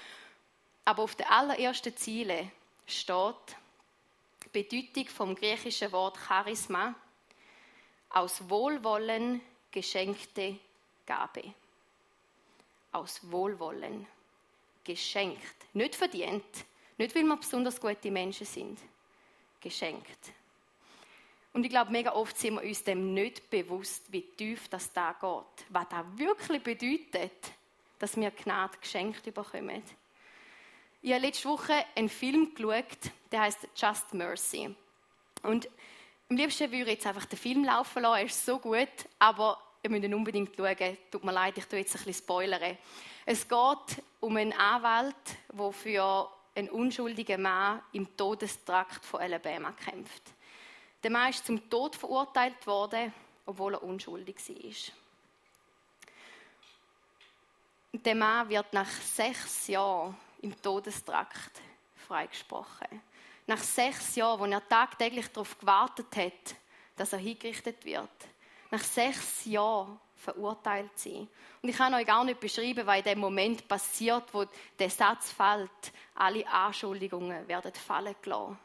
Aber 0.85 1.03
auf 1.03 1.15
der 1.15 1.31
allerersten 1.33 1.97
Ziele 1.97 2.51
steht 2.87 3.57
die 4.45 4.63
Bedeutung 4.63 5.09
vom 5.09 5.35
griechischen 5.35 5.91
Wort 5.93 6.19
Charisma 6.19 6.95
aus 8.11 8.49
Wohlwollen 8.51 9.41
geschenkte 9.71 10.59
Gabe. 11.07 11.55
Aus 12.93 13.21
Wohlwollen 13.23 14.07
geschenkt, 14.85 15.75
nicht 15.75 15.97
verdient, 15.97 16.45
nicht 16.99 17.15
weil 17.15 17.25
wir 17.25 17.37
besonders 17.37 17.81
gute 17.81 18.11
Menschen 18.11 18.47
sind, 18.47 18.79
geschenkt. 19.69 20.33
Und 21.53 21.65
ich 21.65 21.71
glaube, 21.71 21.91
mega 21.91 22.13
oft 22.13 22.37
sind 22.37 22.55
wir 22.55 22.63
uns 22.63 22.85
dem 22.85 23.15
nicht 23.15 23.49
bewusst, 23.49 24.13
wie 24.13 24.23
tief 24.23 24.69
das 24.69 24.93
da 24.93 25.13
geht. 25.13 25.67
Was 25.71 25.89
das 25.89 26.05
wirklich 26.17 26.63
bedeutet, 26.63 27.51
dass 27.99 28.17
wir 28.17 28.31
Gnade 28.31 28.77
geschenkt 28.79 29.23
bekommen. 29.25 29.83
Ich 31.01 31.13
habe 31.13 31.25
letzte 31.25 31.49
Woche 31.49 31.85
einen 31.95 32.09
Film 32.09 32.55
geschaut, 32.55 33.11
der 33.33 33.43
heißt 33.43 33.69
Just 33.75 34.13
Mercy. 34.13 34.75
Und 35.43 35.69
am 36.29 36.37
liebsten 36.37 36.71
würde 36.71 36.83
ich 36.83 36.97
jetzt 36.97 37.07
einfach 37.07 37.25
den 37.25 37.39
Film 37.39 37.65
laufen 37.65 38.03
lassen, 38.03 38.19
er 38.19 38.27
ist 38.27 38.45
so 38.45 38.59
gut, 38.59 38.89
aber 39.19 39.59
ihr 39.83 39.91
müsst 39.91 40.05
ihn 40.05 40.15
unbedingt 40.15 40.57
schauen. 40.57 40.99
Tut 41.11 41.25
mir 41.25 41.33
leid, 41.33 41.57
ich 41.57 41.65
tue 41.67 41.79
jetzt 41.79 41.95
ein 41.95 42.05
bisschen 42.05 42.25
spoilern. 42.25 42.77
Es 43.25 43.49
geht 43.49 44.03
um 44.21 44.37
einen 44.37 44.53
Anwalt, 44.53 45.15
der 45.53 45.73
für 45.73 46.29
einen 46.57 46.71
unschuldigen 46.71 47.43
Mann 47.43 47.83
im 47.93 48.17
Todestrakt 48.17 49.05
von 49.05 49.21
Alabama 49.21 49.73
kämpft. 49.73 50.23
Der 51.03 51.11
Mann 51.11 51.31
ist 51.31 51.45
zum 51.47 51.69
Tod 51.69 51.95
verurteilt 51.95 52.67
worden, 52.67 53.13
obwohl 53.45 53.75
er 53.75 53.83
unschuldig 53.83 54.37
war. 54.49 54.93
Der 57.93 58.15
Mann 58.15 58.49
wird 58.49 58.73
nach 58.73 58.91
sechs 58.91 59.69
Jahren 59.69 60.17
im 60.43 60.61
Todestrakt 60.61 61.61
freigesprochen. 61.95 63.03
Nach 63.47 63.59
sechs 63.59 64.17
Jahren, 64.17 64.41
wo 64.41 64.45
er 64.47 64.67
tagtäglich 64.67 65.29
darauf 65.29 65.59
gewartet 65.59 66.17
hat, 66.17 66.57
dass 66.97 67.13
er 67.13 67.19
hingerichtet 67.19 67.85
wird. 67.85 68.11
Nach 68.71 68.83
sechs 68.83 69.45
Jahren 69.45 70.01
verurteilt 70.27 70.99
sein. 70.99 71.29
Und 71.63 71.69
ich 71.69 71.77
kann 71.77 71.95
euch 71.95 72.07
gar 72.07 72.25
nicht 72.25 72.41
beschreiben, 72.41 72.87
was 72.87 72.99
in 72.99 73.05
dem 73.05 73.19
Moment 73.21 73.67
passiert, 73.69 74.33
wo 74.33 74.45
der 74.79 74.91
Satz 74.91 75.33
fällt. 75.33 75.93
Alle 76.17 76.47
Anschuldigungen 76.47 77.47
werden 77.47 77.73
fallen 77.73 78.15
gelassen. 78.21 78.59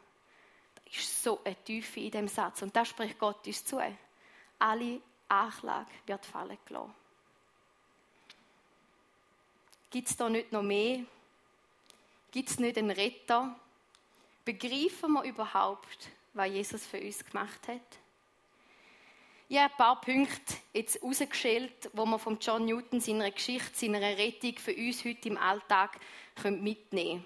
Da 0.76 0.82
ist 0.92 1.24
so 1.24 1.40
eine 1.44 1.56
Tiefe 1.64 2.00
in 2.00 2.12
dem 2.12 2.28
Satz. 2.28 2.62
Und 2.62 2.76
das 2.76 2.88
spricht 2.88 3.20
Gott 3.20 3.46
uns 3.46 3.64
zu. 3.64 3.80
Alle 4.60 5.02
Anklage 5.28 5.92
wird 6.06 6.26
fallen 6.26 6.58
gelassen. 6.66 6.94
Gibt 9.92 10.10
es 10.10 10.18
da 10.18 10.30
nicht 10.30 10.52
noch 10.52 10.64
mehr? 10.64 11.04
Gibt 12.32 12.50
es 12.50 12.60
nicht 12.60 12.78
einen 12.78 12.92
Retter? 12.92 13.56
Begreifen 14.46 15.14
wir 15.14 15.24
überhaupt, 15.24 16.10
was 16.34 16.50
Jesus 16.50 16.86
für 16.88 17.00
uns 17.00 17.24
gemacht 17.24 17.68
hat? 17.68 18.01
Ich 19.52 19.60
habe 19.60 19.70
ein 19.74 19.78
paar 19.78 20.00
Punkte 20.00 20.54
jetzt 20.72 21.04
rausgeschält, 21.04 21.90
wo 21.92 22.06
man 22.06 22.20
von 22.20 22.40
John 22.40 22.64
Newton 22.64 23.02
seiner 23.02 23.30
Geschichte, 23.32 23.78
seiner 23.78 24.00
Rettung 24.00 24.58
für 24.58 24.74
uns 24.74 25.04
heute 25.04 25.28
im 25.28 25.38
Alltag 25.38 26.00
mitnehmen 26.46 26.90
können. 26.90 27.26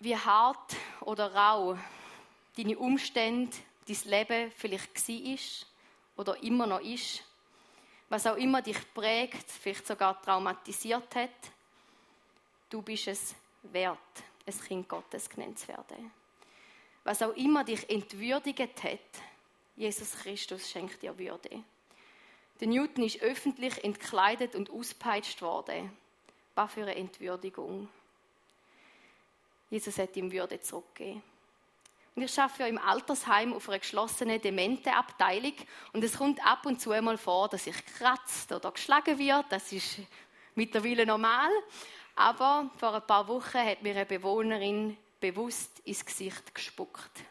Wie 0.00 0.16
hart 0.16 0.74
oder 1.02 1.32
rau 1.32 1.78
deine 2.56 2.76
Umstände, 2.76 3.56
dein 3.86 3.98
Leben 4.06 4.50
vielleicht 4.56 5.08
war 5.08 5.36
oder 6.16 6.42
immer 6.42 6.66
noch 6.66 6.80
ist, 6.80 7.22
was 8.08 8.26
auch 8.26 8.36
immer 8.36 8.62
dich 8.62 8.92
prägt, 8.92 9.48
vielleicht 9.48 9.86
sogar 9.86 10.20
traumatisiert 10.20 11.14
hat, 11.14 11.30
du 12.68 12.82
bist 12.82 13.06
es 13.06 13.36
wert, 13.62 13.96
ein 14.44 14.60
Kind 14.60 14.88
Gottes 14.88 15.30
genannt 15.30 15.60
zu 15.60 15.68
werden. 15.68 16.10
Was 17.04 17.22
auch 17.22 17.36
immer 17.36 17.62
dich 17.62 17.88
entwürdigt 17.88 18.82
hat, 18.82 19.29
Jesus 19.80 20.12
Christus 20.12 20.70
schenkt 20.70 21.00
dir 21.00 21.18
Würde. 21.18 21.48
Der 22.60 22.68
Newton 22.68 23.02
ist 23.02 23.22
öffentlich 23.22 23.82
entkleidet 23.82 24.54
und 24.54 24.68
auspeitscht 24.68 25.40
worden. 25.40 25.90
Was 26.54 26.74
für 26.74 26.82
eine 26.82 26.96
Entwürdigung. 26.96 27.88
Jesus 29.70 29.96
hat 29.96 30.14
ihm 30.18 30.30
Würde 30.32 30.60
zurückgegeben. 30.60 31.22
Und 32.14 32.22
ich 32.22 32.38
arbeite 32.38 32.64
ja 32.64 32.66
im 32.68 32.76
Altersheim 32.76 33.54
auf 33.54 33.70
einer 33.70 33.78
geschlossenen 33.78 34.38
Demente-Abteilung 34.38 35.54
und 35.94 36.04
es 36.04 36.18
kommt 36.18 36.44
ab 36.44 36.66
und 36.66 36.78
zu 36.78 36.90
einmal 36.90 37.16
vor, 37.16 37.48
dass 37.48 37.66
ich 37.66 37.86
kratzt 37.86 38.52
oder 38.52 38.72
geschlagen 38.72 39.18
wird. 39.18 39.46
Das 39.48 39.72
ist 39.72 39.96
mittlerweile 40.56 41.06
normal. 41.06 41.48
Aber 42.16 42.70
vor 42.76 42.96
ein 42.96 43.06
paar 43.06 43.26
Wochen 43.28 43.56
hat 43.56 43.82
mir 43.82 43.94
eine 43.94 44.04
Bewohnerin 44.04 44.98
bewusst 45.20 45.80
ins 45.86 46.04
Gesicht 46.04 46.54
gespuckt. 46.54 47.22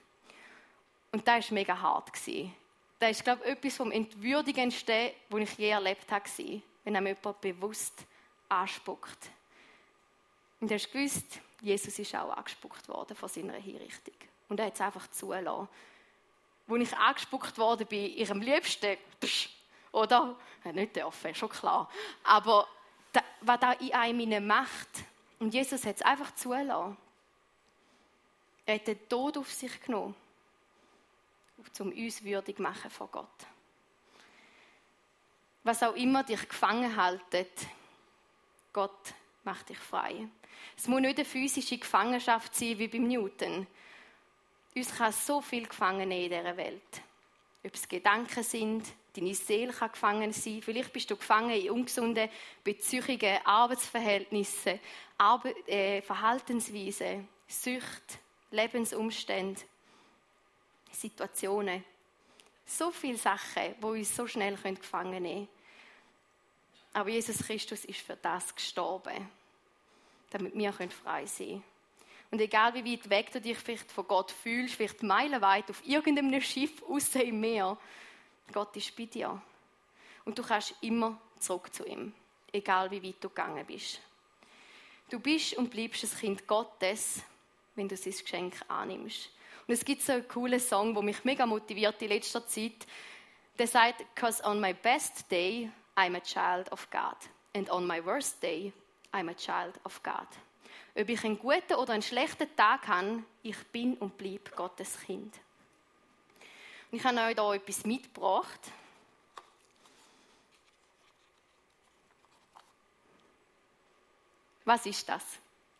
Und 1.12 1.28
das 1.28 1.50
war 1.50 1.56
mega 1.56 1.80
hart. 1.80 2.12
Das 3.00 3.12
ist, 3.12 3.24
glaube 3.24 3.42
ich, 3.44 3.51
etwas 3.51 3.78
vom 3.78 3.92
Entwürdigendsten, 3.92 5.12
was 5.30 5.42
ich 5.42 5.58
je 5.58 5.70
erlebt 5.70 6.12
habe, 6.12 6.62
wenn 6.84 6.96
einem 6.96 7.08
jemand 7.08 7.42
bewusst 7.42 8.06
anspuckt. 8.48 9.30
Und 10.60 10.72
hast 10.72 10.92
gewusst, 10.92 11.39
Jesus 11.62 11.98
ist 11.98 12.16
auch 12.16 12.36
angespuckt 12.36 12.88
worden 12.89 13.16
von 13.16 13.30
seiner 13.30 13.54
Hinrichtung. 13.54 14.16
Und 14.50 14.60
er 14.60 14.68
hat 14.68 14.75
es 14.75 14.82
einfach 14.82 15.10
zulassen. 15.12 15.68
Als 16.68 16.82
ich 16.82 16.98
angespuckt 16.98 17.58
worden 17.58 17.88
bin, 17.88 18.13
ich 18.16 18.30
am 18.30 18.42
liebsten, 18.42 18.98
oder? 19.92 20.36
Ja, 20.63 20.72
nicht 20.74 20.96
dürfen, 20.96 21.34
schon 21.34 21.50
klar. 21.50 21.89
Aber 22.24 22.68
was 23.42 23.60
da 23.60 23.72
in 23.74 23.94
einem 23.94 24.46
macht, 24.46 24.89
und 25.39 25.54
Jesus 25.54 25.86
hat 25.86 25.96
es 25.96 26.01
einfach 26.01 26.36
zulassen. 26.36 26.98
Er 28.66 28.75
hat 28.75 28.88
den 28.88 29.08
Tod 29.08 29.38
auf 29.38 29.51
sich 29.51 29.82
genommen 29.82 30.16
um 31.80 31.92
uns 31.92 32.24
würdig 32.24 32.58
zu 32.58 32.62
machen 32.62 32.89
vor 32.89 33.08
Gott. 33.08 33.48
Was 35.63 35.84
auch 35.84 35.96
immer 35.96 36.24
dich 36.24 36.48
gefangen 36.48 36.96
haltet, 36.96 37.51
Gott 38.74 39.13
macht 39.44 39.70
dich 39.70 39.78
frei. 39.78 40.28
Es 40.78 40.88
muss 40.88 41.01
nicht 41.01 41.18
eine 41.18 41.25
physische 41.25 41.78
Gefangenschaft 41.78 42.56
sein 42.56 42.80
wie 42.80 42.88
beim 42.88 43.08
Newton. 43.08 43.68
Uns 44.75 44.96
kann 44.96 45.12
so 45.12 45.42
viel 45.42 45.68
gefangen 45.68 46.12
in 46.12 46.30
dieser 46.30 46.56
Welt. 46.56 47.01
Ob 47.63 47.74
es 47.74 47.88
Gedanken 47.88 48.44
sind, 48.44 48.86
deine 49.16 49.34
Seele 49.34 49.74
kann 49.74 49.92
gefangen 49.92 50.32
sein. 50.32 50.62
Vielleicht 50.62 50.94
bist 50.94 51.12
du 51.12 51.18
gefangen 51.18 51.51
in 51.51 51.72
ungesunden 51.72 52.30
Beziehungen, 52.63 53.39
Arbeitsverhältnissen, 53.44 54.80
Arbe 55.18 55.54
äh, 55.68 56.01
Verhaltensweisen, 56.01 57.28
Sucht, 57.48 58.20
Lebensumstände. 58.51 59.62
Situationen. 60.91 61.84
So 62.65 62.91
viele 62.91 63.17
Sachen, 63.17 63.75
die 63.79 63.86
uns 63.86 64.15
so 64.15 64.27
schnell 64.27 64.55
gefangen 64.55 65.24
nehmen 65.24 65.48
können. 65.48 65.60
Aber 66.93 67.10
Jesus 67.10 67.39
Christus 67.39 67.86
ist 67.86 68.00
für 68.00 68.15
das 68.15 68.53
gestorben, 68.53 69.29
damit 70.31 70.55
wir 70.55 70.74
frei 70.74 71.25
sein 71.25 71.48
können. 71.48 71.63
Und 72.31 72.41
egal 72.41 72.74
wie 72.75 72.91
weit 72.91 73.10
weg 73.10 73.31
du 73.31 73.41
dich 73.41 73.58
vielleicht 73.58 73.91
von 73.91 74.08
Gott 74.08 74.31
fühlst, 74.31 74.75
vielleicht 74.75 75.01
meilenweit 75.01 75.69
auf 75.69 75.86
irgendeinem 75.86 76.41
Schiff 76.41 76.84
außer 76.84 77.24
im 77.24 77.39
Meer, 77.39 77.77
Gott 78.53 78.75
ist 78.75 78.96
bei 78.96 79.05
dir. 79.05 79.41
Und 80.25 80.38
du 80.38 80.43
kannst 80.43 80.75
immer 80.81 81.19
zurück 81.39 81.74
zu 81.74 81.86
ihm, 81.86 82.13
egal 82.51 82.91
wie 82.91 83.01
weit 83.01 83.24
du 83.24 83.29
gegangen 83.29 83.65
bist. 83.65 84.00
Du 85.10 85.19
bist 85.19 85.55
und 85.55 85.72
bleibst 85.72 86.03
ein 86.03 86.19
Kind 86.19 86.48
Gottes, 86.48 87.24
wenn 87.75 87.88
du 87.88 87.98
sein 87.98 88.13
Geschenk 88.13 88.55
annimmst. 88.67 89.29
Und 89.70 89.74
es 89.74 89.86
gibt 89.86 90.02
so 90.02 90.14
einen 90.14 90.28
coolen 90.28 90.60
Song, 90.60 90.96
der 90.96 91.04
mich 91.04 91.24
mega 91.24 91.46
motiviert 91.46 92.02
in 92.02 92.10
letzter 92.10 92.44
Zeit. 92.48 92.88
Der 93.60 93.68
sagt, 93.68 94.04
because 94.16 94.44
on 94.44 94.60
my 94.60 94.74
best 94.74 95.30
day, 95.30 95.70
I'm 95.96 96.18
a 96.18 96.20
child 96.20 96.72
of 96.72 96.90
God. 96.90 97.16
And 97.54 97.70
on 97.70 97.86
my 97.86 98.04
worst 98.04 98.42
day, 98.42 98.74
I'm 99.14 99.30
a 99.30 99.36
child 99.36 99.80
of 99.84 100.02
God. 100.02 100.26
Ob 100.96 101.08
ich 101.08 101.24
einen 101.24 101.38
guten 101.38 101.76
oder 101.76 101.94
einen 101.94 102.02
schlechten 102.02 102.48
Tag 102.56 102.88
habe, 102.88 103.22
ich 103.44 103.58
bin 103.68 103.94
und 103.98 104.18
bleibe 104.18 104.50
Gottes 104.56 105.00
Kind. 105.02 105.36
Und 106.92 106.98
ich 106.98 107.04
habe 107.04 107.20
euch 107.20 107.36
hier 107.36 107.54
etwas 107.54 107.86
mitgebracht. 107.86 108.72
Was 114.66 114.88
ist 114.88 115.08
das? 115.08 115.24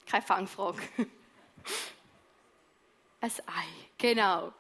Keine 0.06 0.22
Fangfrage. 0.24 0.80
Ein 3.22 3.32
Ei, 3.48 3.68
genau. 3.98 4.54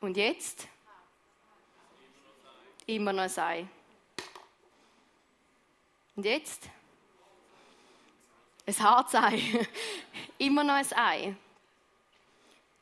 Und 0.00 0.16
jetzt? 0.16 0.66
Immer 2.86 3.12
noch 3.12 3.22
ein 3.22 3.38
Ei. 3.38 3.68
Und 6.16 6.24
jetzt? 6.24 6.68
Ein 8.66 8.78
hartes 8.78 9.14
Ei. 9.14 9.68
Immer 10.38 10.64
noch 10.64 10.74
ein 10.74 10.92
Ei. 10.94 11.36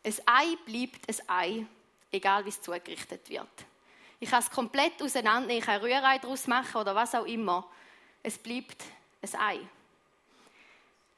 Ein 0.04 0.14
Ei 0.26 0.56
bleibt 0.64 1.08
ein 1.08 1.28
Ei, 1.28 1.66
egal 2.12 2.44
wie 2.44 2.50
es 2.50 2.62
zugerichtet 2.62 3.28
wird. 3.28 3.48
Ich 4.20 4.30
kann 4.30 4.40
es 4.40 4.50
komplett 4.50 5.02
auseinandernehmen, 5.02 5.58
ich 5.58 5.64
kann 5.64 5.80
Rührei 5.80 6.18
daraus 6.18 6.46
machen 6.46 6.80
oder 6.80 6.94
was 6.94 7.14
auch 7.14 7.26
immer. 7.26 7.68
Es 8.22 8.38
bleibt 8.38 8.84
ein 9.22 9.40
Ei. 9.40 9.60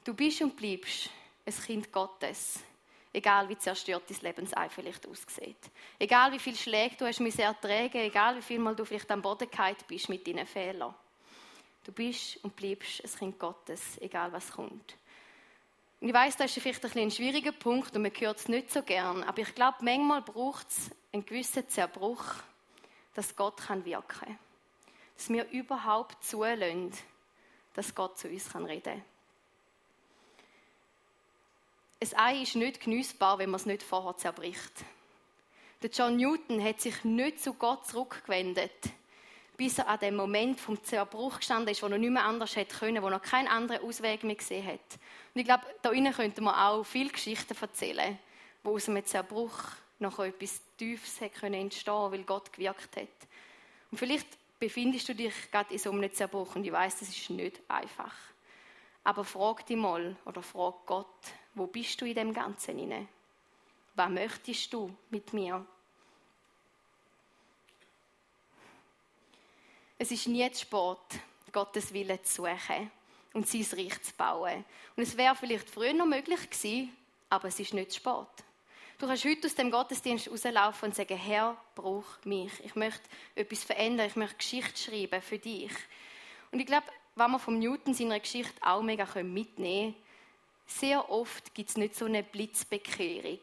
Du 0.03 0.15
bist 0.15 0.41
und 0.41 0.57
bleibst 0.57 1.11
ein 1.45 1.53
Kind 1.53 1.93
Gottes. 1.93 2.61
Egal 3.13 3.49
wie 3.49 3.59
zerstört 3.59 4.05
dein 4.09 4.19
Lebensei 4.23 4.69
vielleicht 4.69 5.07
aussieht. 5.07 5.59
Egal 5.99 6.33
wie 6.33 6.39
viel 6.39 6.55
Schläge 6.55 6.97
du 6.97 7.07
hast 7.07 7.21
müssen 7.21 7.41
ertragen, 7.41 7.99
egal 7.99 8.37
wie 8.37 8.43
viel 8.43 8.59
Mal 8.61 8.77
du 8.77 8.85
vielleicht 8.85 9.11
am 9.11 9.21
Boden 9.21 9.51
gehalten 9.51 9.85
bist 9.89 10.09
mit 10.09 10.27
deinen 10.27 10.47
Fehlern. 10.47 10.95
Du 11.85 11.93
bist 11.93 12.43
und 12.45 12.55
bleibst 12.55 13.05
ein 13.05 13.19
Kind 13.19 13.39
Gottes, 13.39 13.99
egal 14.01 14.33
was 14.33 14.53
kommt. 14.53 14.97
Ich 16.01 16.15
weiß, 16.15 16.37
das 16.37 16.57
ist 16.57 16.63
vielleicht 16.63 16.85
ein, 16.85 17.03
ein 17.03 17.11
schwieriger 17.11 17.53
Punkt 17.53 17.95
und 17.95 18.03
man 18.03 18.13
hört 18.13 18.39
es 18.39 18.49
nicht 18.49 18.73
so 18.73 18.83
gern, 18.83 19.23
aber 19.25 19.43
ich 19.43 19.55
glaube, 19.55 19.79
manchmal 19.83 20.23
braucht 20.23 20.69
es 20.71 20.91
einen 21.13 21.27
gewissen 21.27 21.69
Zerbruch, 21.69 22.25
dass 23.15 23.37
Gott 23.37 23.59
kann 23.59 23.85
wirken 23.85 24.09
kann. 24.09 24.39
Dass 25.17 25.29
wir 25.29 25.51
überhaupt 25.51 26.25
zulassen, 26.25 26.93
dass 27.75 27.95
Gott 27.95 28.19
zu 28.19 28.29
uns 28.29 28.55
reden 28.55 28.83
kann. 28.83 29.05
Ein 32.03 32.17
Ei 32.17 32.43
ist 32.43 32.57
nicht 32.57 32.81
genießbar, 32.81 33.39
wenn 33.39 33.51
man 33.51 33.61
es 33.61 33.67
nicht 33.67 33.83
vorher 33.83 34.17
zerbricht. 34.17 34.73
Der 35.83 35.91
John 35.91 36.17
Newton 36.17 36.65
hat 36.65 36.81
sich 36.81 37.05
nicht 37.05 37.43
zu 37.43 37.53
Gott 37.53 37.87
zurückgewendet, 37.87 38.73
bis 39.59 39.77
er 39.77 39.87
an 39.87 39.99
dem 40.01 40.17
Moment 40.17 40.59
vom 40.59 40.83
Zerbruch 40.83 41.37
gestanden 41.37 41.69
ist, 41.69 41.83
wo 41.83 41.89
er 41.89 41.99
nicht 41.99 42.11
mehr 42.11 42.25
anders 42.25 42.57
hätte 42.57 42.75
können, 42.75 43.03
wo 43.03 43.09
er 43.09 43.21
keinen 43.21 43.49
anderen 43.49 43.85
Ausweg 43.85 44.25
mehr 44.25 44.37
gesehen 44.37 44.67
hat. 44.67 44.81
Und 45.35 45.43
ich 45.43 45.45
glaube, 45.45 45.65
da 45.83 45.91
innen 45.91 46.15
könnte 46.15 46.41
man 46.41 46.55
auch 46.55 46.85
viele 46.85 47.11
Geschichten 47.11 47.55
erzählen, 47.61 48.19
wo 48.63 48.77
aus 48.77 48.89
einem 48.89 49.05
Zerbruch 49.05 49.59
noch 49.99 50.21
etwas 50.21 50.63
Tiefes 50.79 51.21
können 51.39 51.53
entstehen, 51.61 52.13
weil 52.13 52.23
Gott 52.23 52.51
gewirkt 52.51 52.97
hat. 52.97 53.09
Und 53.91 53.99
vielleicht 53.99 54.27
befindest 54.59 55.07
du 55.07 55.15
dich 55.15 55.35
gerade 55.51 55.75
in 55.75 55.79
so 55.79 55.91
einem 55.91 56.11
Zerbruch 56.11 56.57
und 56.57 56.65
ich 56.65 56.73
weiß, 56.73 57.01
das 57.01 57.11
ist 57.11 57.29
nicht 57.29 57.61
einfach. 57.69 58.15
Aber 59.05 59.23
frag 59.23 59.67
dich 59.67 59.77
mal 59.77 60.17
oder 60.25 60.43
frag 60.43 60.87
Gott, 60.87 61.07
wo 61.55 61.67
bist 61.67 62.01
du 62.01 62.07
in 62.07 62.15
dem 62.15 62.35
Ganzen 62.35 62.79
inne? 62.79 63.09
Was 63.95 64.11
möchtest 64.11 64.73
du 64.73 64.95
mit 65.11 65.33
mir? 65.33 65.67
Es 69.99 70.11
ist 70.11 70.29
nie 70.29 70.51
zu 70.53 70.61
spät, 70.63 71.21
Gottes 71.53 71.93
Wille 71.93 72.23
zu 72.23 72.43
suchen 72.43 72.91
und 73.35 73.47
sein 73.47 73.67
Reich 73.73 74.03
zu 74.03 74.15
bauen. 74.15 74.65
Und 74.97 75.03
es 75.03 75.17
wäre 75.17 75.35
vielleicht 75.35 75.69
früher 75.69 75.93
noch 75.93 76.07
möglich 76.07 76.49
gewesen, 76.49 76.97
aber 77.29 77.49
es 77.49 77.61
ist 77.61 77.75
nicht 77.75 77.93
zu 77.93 77.99
spät. 77.99 78.45
Du 78.99 79.07
kannst 79.07 79.25
heute 79.25 79.47
aus 79.47 79.55
dem 79.55 79.71
Gottesdienst 79.71 80.31
rauslaufen 80.31 80.91
und 80.91 80.95
sagen, 80.95 81.17
Herr, 81.17 81.57
brauch 81.75 82.05
mich. 82.25 82.53
Ich 82.65 82.75
möchte 82.75 83.01
etwas 83.35 83.65
verändern, 83.65 84.07
ich 84.07 84.17
möchte 84.17 84.37
Geschichte 84.37 84.79
schreiben 84.79 85.23
für 85.23 85.39
dich. 85.39 85.73
Und 86.51 86.61
ich 86.61 86.67
glaube, 86.67 86.87
was 87.15 87.31
wir 87.31 87.39
vom 87.39 87.59
Newton 87.59 87.95
seiner 87.95 88.21
Geschichte 88.21 88.53
auch 88.63 88.83
mega 88.83 89.07
mitnehmen 89.23 89.95
können, 89.95 90.10
sehr 90.71 91.11
oft 91.11 91.55
gibt 91.55 91.71
es 91.71 91.77
nicht 91.77 91.95
so 91.95 92.05
eine 92.05 92.23
Blitzbekehrung, 92.23 93.41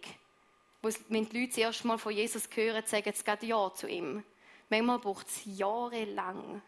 wenn 1.09 1.27
die 1.27 1.39
Leute 1.39 1.49
das 1.49 1.57
erste 1.57 1.87
Mal 1.87 1.97
von 1.97 2.13
Jesus 2.13 2.47
hören, 2.53 2.83
sagen 2.85 3.11
sie 3.13 3.23
gerade 3.23 3.45
Ja 3.45 3.73
zu 3.73 3.87
ihm. 3.87 4.23
Manchmal 4.69 4.99
braucht 4.99 5.27
es 5.27 5.41
jahrelang, 5.45 6.61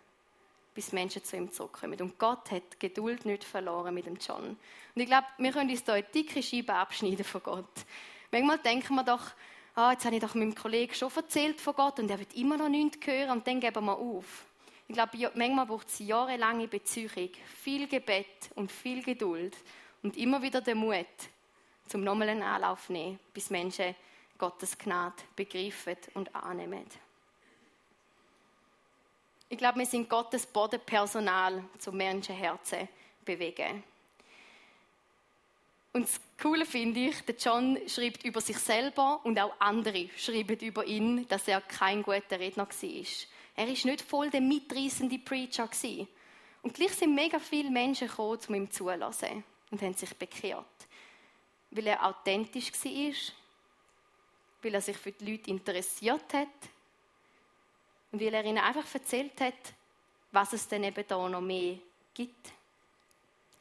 bis 0.74 0.92
Menschen 0.92 1.24
zu 1.24 1.38
ihm 1.38 1.52
zurückkommen. 1.52 2.00
Und 2.02 2.18
Gott 2.18 2.52
hat 2.52 2.80
Geduld 2.80 3.26
nicht 3.26 3.44
verloren 3.44 3.94
mit 3.94 4.06
dem 4.06 4.18
John. 4.18 4.58
Und 4.96 5.02
ich 5.02 5.08
glaube, 5.08 5.28
wir 5.38 5.52
können 5.52 5.70
uns 5.70 5.84
da 5.84 5.94
eine 5.94 6.04
dicke 6.04 6.42
Scheibe 6.42 6.74
abschneiden 6.74 7.26
von 7.26 7.44
Gott. 7.44 7.86
Manchmal 8.32 8.60
denken 8.60 8.96
wir 8.96 9.04
doch, 9.04 9.32
ah, 9.76 9.92
jetzt 9.92 10.06
habe 10.06 10.16
ich 10.16 10.22
doch 10.22 10.36
meinem 10.36 10.56
Kollegen 10.56 10.94
schon 10.94 11.12
erzählt 11.16 11.60
von 11.60 11.74
Gott 11.76 12.00
und 12.00 12.10
er 12.10 12.20
wird 12.20 12.34
immer 12.36 12.58
noch 12.58 12.70
nichts 12.70 13.06
hören 13.06 13.32
und 13.32 13.48
dann 13.48 13.60
geben 13.60 13.86
wir 13.86 13.98
auf. 13.98 14.46
Ich 14.88 14.96
glaube, 14.96 15.32
manchmal 15.36 15.66
braucht 15.66 15.88
es 15.88 16.00
jahrelange 16.00 16.68
Beziehung, 16.68 17.30
viel 17.62 17.88
Gebet 17.88 18.50
und 18.56 18.72
viel 18.72 19.04
Geduld 19.04 19.56
und 20.04 20.18
immer 20.18 20.42
wieder 20.42 20.62
den 20.62 20.78
Mut, 20.78 21.06
zum 21.88 22.04
nochmal 22.04 22.30
einen 22.30 22.44
Anlauf 22.44 22.90
nehmen, 22.90 23.20
bis 23.34 23.50
Menschen 23.50 23.96
Gottes 24.38 24.78
Gnade 24.78 25.16
begreifen 25.36 25.98
und 26.14 26.34
annehmen. 26.36 26.86
Ich 29.50 29.58
glaube, 29.58 29.80
wir 29.80 29.86
sind 29.86 30.08
Gottes 30.08 30.46
Bodenpersonal 30.46 31.64
zum 31.80 31.98
Menschenherzen 31.98 32.88
bewegen. 33.26 33.84
Und 35.92 36.04
das 36.04 36.22
Coole 36.40 36.66
finde 36.66 37.00
ich, 37.00 37.20
der 37.26 37.36
John 37.36 37.78
schreibt 37.88 38.24
über 38.24 38.42
sich 38.42 38.60
selber 38.60 39.20
und 39.24 39.40
auch 39.40 39.60
andere 39.60 40.08
schreiben 40.16 40.60
über 40.60 40.86
ihn, 40.86 41.28
dass 41.28 41.48
er 41.48 41.62
kein 41.62 42.04
guter 42.04 42.40
Redner 42.40 42.68
war. 42.68 43.06
Er 43.56 43.68
ist 43.68 43.86
nicht 43.86 44.02
voll 44.02 44.30
der 44.30 44.42
mitreißende 44.42 45.18
Preacher 45.18 45.68
Und 46.62 46.76
gleich 46.76 46.94
sind 46.94 47.16
mega 47.16 47.40
viele 47.40 47.72
Menschen 47.72 48.08
gekommen, 48.08 48.40
um 48.48 48.56
ihm 48.56 48.72
zuzulassen 48.72 49.44
und 49.72 49.82
haben 49.82 49.94
sich 49.94 50.16
bekehrt. 50.16 50.66
Weil 51.72 51.88
er 51.88 52.06
authentisch 52.06 52.72
war, 52.72 53.34
weil 54.62 54.74
er 54.74 54.82
sich 54.82 54.98
für 54.98 55.12
die 55.12 55.32
Leute 55.32 55.50
interessiert 55.50 56.34
hat 56.34 56.48
und 58.12 58.22
weil 58.22 58.34
er 58.34 58.44
ihnen 58.44 58.58
einfach 58.58 58.94
erzählt 58.94 59.40
hat, 59.40 59.74
was 60.32 60.54
es 60.54 60.68
denn 60.68 60.84
eben 60.84 61.04
da 61.08 61.30
noch 61.30 61.42
mehr 61.42 61.78
gibt. 62.14 62.52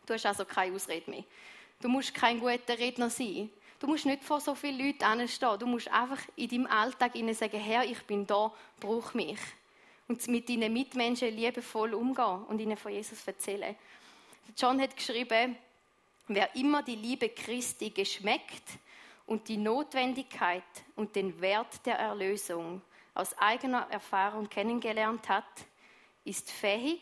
Du 0.06 0.14
hast 0.14 0.26
also 0.26 0.44
keine 0.44 0.74
Ausrede 0.74 1.10
mehr. 1.10 1.24
Du 1.80 1.88
musst 1.88 2.14
kein 2.14 2.40
guter 2.40 2.78
Redner 2.78 3.10
sein. 3.10 3.50
Du 3.78 3.86
musst 3.86 4.06
nicht 4.06 4.24
vor 4.24 4.40
so 4.40 4.54
vielen 4.54 4.78
Leuten 4.78 5.04
anstehen. 5.04 5.58
Du 5.58 5.66
musst 5.66 5.88
einfach 5.88 6.20
in 6.34 6.48
deinem 6.48 6.66
Alltag 6.66 7.14
ihnen 7.14 7.34
sagen, 7.34 7.60
Herr, 7.60 7.84
ich 7.84 8.02
bin 8.02 8.26
da, 8.26 8.52
brauch 8.80 9.14
mich. 9.14 9.38
Und 10.08 10.26
mit 10.28 10.48
deinen 10.48 10.72
Mitmenschen 10.72 11.36
liebevoll 11.36 11.94
umgehen 11.94 12.44
und 12.48 12.58
ihnen 12.58 12.76
von 12.76 12.90
Jesus 12.90 13.24
erzählen. 13.26 13.76
John 14.56 14.80
hat 14.80 14.96
geschrieben, 14.96 15.56
Wer 16.28 16.54
immer 16.56 16.82
die 16.82 16.96
Liebe 16.96 17.30
Christi 17.30 17.88
geschmeckt 17.88 18.78
und 19.26 19.48
die 19.48 19.56
Notwendigkeit 19.56 20.62
und 20.94 21.16
den 21.16 21.40
Wert 21.40 21.86
der 21.86 21.98
Erlösung 21.98 22.82
aus 23.14 23.36
eigener 23.38 23.90
Erfahrung 23.90 24.48
kennengelernt 24.48 25.26
hat, 25.30 25.44
ist 26.24 26.50
fähig 26.50 27.00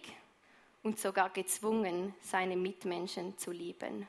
und 0.84 1.00
sogar 1.00 1.30
gezwungen, 1.30 2.14
seine 2.20 2.56
Mitmenschen 2.56 3.36
zu 3.36 3.50
lieben. 3.50 4.06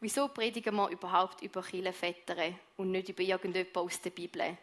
Wieso 0.00 0.28
predigen 0.28 0.76
wir 0.76 0.90
überhaupt 0.90 1.40
über 1.40 1.62
Kirchenväter 1.62 2.36
und 2.76 2.90
nicht 2.90 3.08
über 3.08 3.22
irgendjemand 3.22 3.76
aus 3.78 4.00
der 4.02 4.10
Bibel? 4.10 4.56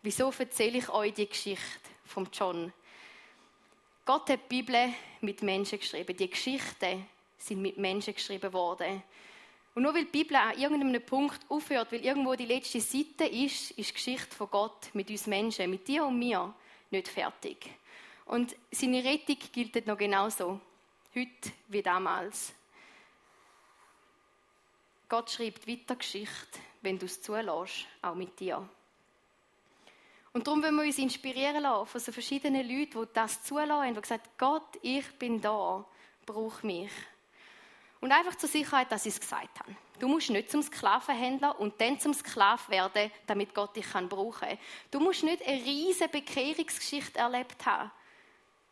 Wieso 0.00 0.30
erzähle 0.30 0.78
ich 0.78 0.88
euch 0.88 1.12
die 1.12 1.28
Geschichte 1.28 1.90
von 2.04 2.28
John? 2.32 2.72
Gott 4.06 4.30
hat 4.30 4.40
die 4.44 4.62
Bibel 4.62 4.94
mit 5.20 5.42
Menschen 5.42 5.80
geschrieben. 5.80 6.16
Die 6.16 6.30
Geschichten 6.30 7.04
sind 7.36 7.60
mit 7.60 7.76
Menschen 7.76 8.14
geschrieben 8.14 8.52
worden. 8.52 9.02
Und 9.74 9.82
nur 9.82 9.92
weil 9.92 10.04
die 10.04 10.22
Bibel 10.22 10.36
an 10.36 10.56
irgendeinem 10.56 11.04
Punkt 11.04 11.40
aufhört, 11.48 11.90
weil 11.90 12.04
irgendwo 12.04 12.36
die 12.36 12.46
letzte 12.46 12.80
Seite 12.80 13.24
ist, 13.24 13.72
ist 13.72 13.90
die 13.90 13.94
Geschichte 13.94 14.34
von 14.34 14.48
Gott 14.48 14.94
mit 14.94 15.10
uns 15.10 15.26
Menschen, 15.26 15.68
mit 15.68 15.88
dir 15.88 16.04
und 16.04 16.20
mir, 16.20 16.54
nicht 16.92 17.08
fertig. 17.08 17.68
Und 18.26 18.54
seine 18.70 19.02
Rettung 19.02 19.38
gilt 19.52 19.86
noch 19.88 19.98
genauso. 19.98 20.60
Heute 21.12 21.50
wie 21.66 21.82
damals. 21.82 22.54
Gott 25.08 25.32
schreibt 25.32 25.66
weiter 25.66 25.96
Geschichte, 25.96 26.60
wenn 26.80 26.96
du 26.96 27.06
es 27.06 27.20
zulässt, 27.20 27.86
auch 28.02 28.14
mit 28.14 28.38
dir. 28.38 28.68
Und 30.36 30.46
darum 30.46 30.62
wollen 30.62 30.76
wir 30.76 30.84
uns 30.84 30.98
inspirieren 30.98 31.62
lassen 31.62 31.86
von 31.86 31.98
so 31.98 32.12
verschiedenen 32.12 32.68
Leuten, 32.68 33.00
die 33.00 33.08
das 33.14 33.42
zulassen, 33.42 33.94
die 33.94 34.00
gesagt 34.02 34.36
Gott, 34.36 34.68
ich 34.82 35.10
bin 35.12 35.40
da, 35.40 35.82
brauch 36.26 36.62
mich. 36.62 36.90
Und 38.02 38.12
einfach 38.12 38.34
zur 38.34 38.50
Sicherheit, 38.50 38.92
dass 38.92 39.06
ich 39.06 39.14
es 39.14 39.20
gesagt 39.20 39.58
habe. 39.58 39.74
Du 39.98 40.08
musst 40.08 40.28
nicht 40.28 40.50
zum 40.50 40.60
Sklavenhändler 40.60 41.58
und 41.58 41.80
dann 41.80 41.98
zum 41.98 42.12
Sklav 42.12 42.68
werden, 42.68 43.10
damit 43.26 43.54
Gott 43.54 43.76
dich 43.76 43.90
kann 43.90 44.10
brauchen 44.10 44.46
kann. 44.46 44.58
Du 44.90 45.00
musst 45.00 45.22
nicht 45.22 45.42
eine 45.42 45.64
riesige 45.64 46.10
Bekehrungsgeschichte 46.10 47.18
erlebt 47.18 47.64
haben. 47.64 47.90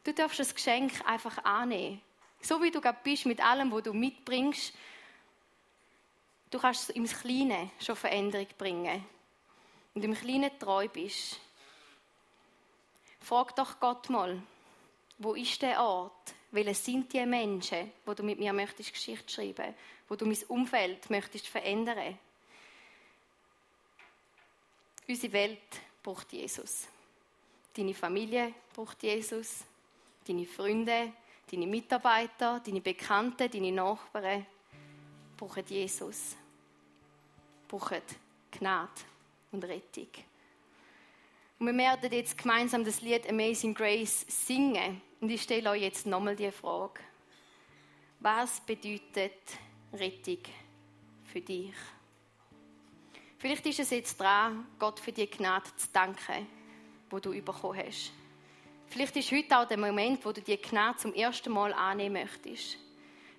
Du 0.05 0.12
darfst 0.12 0.40
das 0.40 0.55
Geschenk 0.55 0.92
einfach 1.07 1.42
annehmen. 1.46 2.03
So 2.42 2.62
wie 2.62 2.72
du 2.72 2.83
gerade 2.83 2.98
bist 3.03 3.24
mit 3.24 3.42
allem, 3.42 3.72
was 3.72 3.85
du 3.85 3.94
mitbringst. 3.94 4.74
Du 6.50 6.59
kannst 6.59 6.90
im 6.90 7.07
Kleinen 7.07 7.70
schon 7.81 7.96
Veränderung 7.96 8.48
bringen. 8.59 9.03
Und 9.94 10.05
im 10.05 10.12
Kleinen 10.12 10.50
treu 10.59 10.88
bist. 10.88 11.40
Frag 13.25 13.57
doch 13.57 13.81
Gott 13.81 14.11
mal, 14.11 14.43
wo 15.17 15.33
ist 15.33 15.63
der 15.63 15.81
Ort? 15.81 16.35
Welche 16.51 16.75
sind 16.75 17.11
die 17.11 17.25
Menschen, 17.25 17.91
wo 18.05 18.13
du 18.13 18.23
mit 18.23 18.39
mir 18.39 18.53
möchtest 18.53 18.93
Geschichte 18.93 19.33
schreiben, 19.33 19.75
wo 20.07 20.15
du 20.15 20.27
mein 20.27 20.43
Umfeld 20.49 21.09
möchtest 21.09 21.49
verändern? 21.49 22.19
Unsere 25.09 25.33
Welt 25.33 25.81
braucht 26.03 26.35
Jesus. 26.35 26.87
Deine 27.75 27.95
Familie 27.95 28.53
braucht 28.75 29.03
Jesus. 29.03 29.65
Deine 30.29 30.45
Freunde, 30.45 31.15
deine 31.51 31.67
Mitarbeiter, 31.67 32.61
deine 32.61 32.83
Bekannten, 32.83 33.51
deine 33.51 33.73
Nachbarn 33.73 34.45
brauchen 35.39 35.65
Jesus. 35.67 36.37
Brauchen 37.69 38.03
Gnade 38.51 39.01
und 39.51 39.65
Rettung. 39.65 40.09
Und 41.59 41.67
wir 41.67 41.77
werden 41.77 42.12
jetzt 42.12 42.37
gemeinsam 42.37 42.85
das 42.85 43.01
Lied 43.01 43.29
Amazing 43.29 43.75
Grace 43.75 44.27
singen. 44.29 45.01
Und 45.21 45.31
ich 45.31 45.43
stelle 45.43 45.71
euch 45.71 45.83
jetzt 45.83 46.07
nochmal 46.07 46.37
die 46.37 46.51
Frage. 46.51 47.01
Was 48.21 48.61
bedeutet 48.61 49.33
Rettung 49.93 50.38
für 51.25 51.40
dich? 51.40 51.75
Vielleicht 53.38 53.67
ist 53.67 53.81
es 53.81 53.90
jetzt 53.90 54.19
dran, 54.19 54.67
Gott 54.79 54.99
für 54.99 55.12
die 55.12 55.31
Gnade 55.31 55.71
zu 55.77 55.88
danken, 55.93 56.47
wo 57.11 57.19
du 57.19 57.31
bekommen 57.31 57.79
hast. 57.79 58.12
Vielleicht 58.87 59.17
ist 59.17 59.31
heute 59.33 59.59
auch 59.59 59.69
der 59.69 59.79
Moment, 59.79 60.25
wo 60.25 60.33
du 60.33 60.40
die 60.40 60.57
Gnade 60.57 60.99
zum 60.99 61.14
ersten 61.14 61.53
Mal 61.53 61.73
annehmen 61.73 62.23
möchtest. 62.23 62.79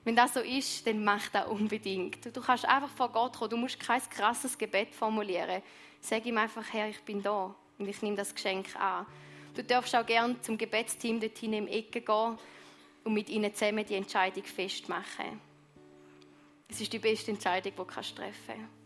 Wenn 0.04 0.16
das 0.16 0.36
so 0.36 0.42
ist, 0.42 0.86
dann 0.86 1.04
mach 1.04 1.28
das 1.30 1.48
unbedingt. 1.48 2.24
Du 2.36 2.42
kannst 2.42 2.66
einfach 2.66 2.90
vor 2.90 3.10
Gott 3.10 3.38
kommen. 3.38 3.50
Du 3.50 3.58
musst 3.58 3.80
kein 3.80 4.02
krasses 4.10 4.58
Gebet 4.58 4.94
formulieren. 4.94 5.64
Sag 6.00 6.26
ihm 6.26 6.38
einfach, 6.38 6.66
Herr, 6.72 6.90
ich 6.90 7.02
bin 7.02 7.24
da 7.24 7.56
und 7.78 7.88
ich 7.88 8.02
nehme 8.02 8.16
das 8.16 8.34
Geschenk 8.34 8.76
an. 8.76 9.06
Du 9.54 9.64
darfst 9.64 9.96
auch 9.96 10.06
gerne 10.06 10.40
zum 10.42 10.58
Gebetsteam 10.58 11.20
dort 11.20 11.42
in 11.42 11.54
im 11.54 11.68
Ecke 11.68 12.02
gehen 12.02 12.38
und 13.04 13.14
mit 13.14 13.30
ihnen 13.30 13.54
zusammen 13.54 13.86
die 13.86 13.96
Entscheidung 13.96 14.44
festmachen. 14.44 15.40
Es 16.68 16.82
ist 16.82 16.92
die 16.92 17.00
beste 17.00 17.32
Entscheidung, 17.32 17.72
die 17.72 17.78
du 17.78 17.84
treffen 17.86 18.14
kannst. 18.16 18.86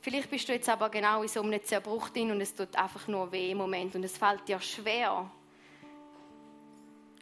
Vielleicht 0.00 0.30
bist 0.30 0.48
du 0.48 0.52
jetzt 0.52 0.68
aber 0.68 0.88
genau 0.88 1.22
in 1.22 1.28
so 1.28 1.42
einem 1.42 1.62
Zerbruch 1.62 2.08
drin 2.08 2.30
und 2.30 2.40
es 2.40 2.54
tut 2.54 2.74
einfach 2.76 3.06
nur 3.08 3.30
weh 3.30 3.50
im 3.50 3.58
Moment 3.58 3.94
und 3.94 4.04
es 4.04 4.16
fällt 4.16 4.48
dir 4.48 4.60
schwer, 4.60 5.30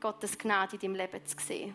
Gottes 0.00 0.38
Gnade 0.38 0.76
in 0.76 0.80
deinem 0.80 0.94
Leben 0.94 1.26
zu 1.26 1.36
sehen. 1.38 1.74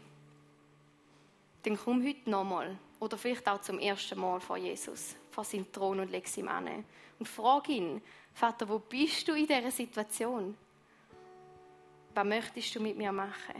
Dann 1.63 1.77
komm 1.77 2.05
heute 2.05 2.29
nochmal 2.29 2.77
oder 3.01 3.17
vielleicht 3.17 3.47
auch 3.49 3.59
zum 3.59 3.79
ersten 3.79 4.19
Mal 4.19 4.39
vor 4.39 4.57
Jesus, 4.57 5.15
vor 5.31 5.43
seinem 5.43 5.69
Thron 5.71 5.99
und 5.99 6.11
leg 6.11 6.25
ihm 6.37 6.47
an. 6.47 6.85
Und 7.17 7.27
frag 7.27 7.67
ihn, 7.67 7.99
Vater, 8.31 8.69
wo 8.69 8.77
bist 8.77 9.27
du 9.27 9.33
in 9.33 9.47
dieser 9.47 9.71
Situation? 9.71 10.55
Was 12.13 12.25
möchtest 12.25 12.75
du 12.75 12.79
mit 12.79 12.95
mir 12.95 13.11
machen? 13.11 13.55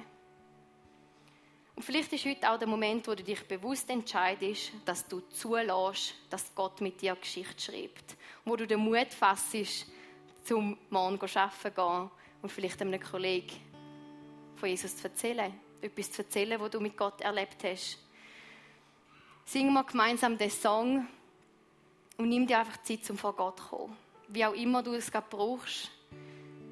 Und 1.75 1.81
vielleicht 1.81 2.13
ist 2.13 2.25
heute 2.25 2.51
auch 2.51 2.59
der 2.59 2.67
Moment, 2.67 3.07
wo 3.07 3.15
du 3.15 3.23
dich 3.23 3.43
bewusst 3.47 3.89
entscheidest, 3.89 4.73
dass 4.85 5.07
du 5.07 5.21
zulässt, 5.31 6.13
dass 6.29 6.53
Gott 6.53 6.79
mit 6.79 7.01
dir 7.01 7.15
Geschichte 7.15 7.59
schreibt. 7.59 8.15
Wo 8.45 8.55
du 8.55 8.67
den 8.67 8.81
Mut 8.81 9.11
fassest, 9.11 9.87
zum 10.43 10.77
morgen 10.91 11.19
arbeiten 11.19 11.73
gehen 11.73 12.11
und 12.43 12.51
vielleicht 12.51 12.79
einem 12.79 13.01
Kollegen 13.01 13.59
von 14.55 14.69
Jesus 14.69 14.95
zu 14.97 15.05
erzählen. 15.05 15.51
Etwas 15.81 16.11
zu 16.11 16.21
erzählen, 16.21 16.59
was 16.59 16.69
du 16.69 16.79
mit 16.79 16.95
Gott 16.95 17.21
erlebt 17.21 17.63
hast. 17.63 17.97
Singen 19.51 19.73
wir 19.73 19.83
gemeinsam 19.83 20.37
den 20.37 20.49
Song 20.49 21.05
und 22.17 22.29
nimm 22.29 22.47
dir 22.47 22.59
einfach 22.59 22.81
Zeit, 22.83 23.09
um 23.09 23.17
vor 23.17 23.35
Gott 23.35 23.59
zu 23.59 23.65
kommen. 23.65 23.97
Wie 24.29 24.45
auch 24.45 24.53
immer 24.53 24.81
du 24.81 24.93
es 24.93 25.11
gerade 25.11 25.27
brauchst, 25.29 25.91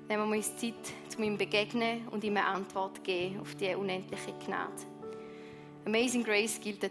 nehmen 0.08 0.30
wir 0.30 0.38
uns 0.38 0.56
Zeit, 0.56 0.94
um 1.18 1.26
ihm 1.26 1.38
begegnen 1.38 2.08
und 2.08 2.24
ihm 2.24 2.38
eine 2.38 2.46
Antwort 2.46 3.04
geben 3.04 3.42
auf 3.42 3.54
die 3.56 3.76
unendliche 3.76 4.32
Gnade. 4.46 4.72
Amazing 5.86 6.24
Grace 6.24 6.58
gilt 6.62 6.90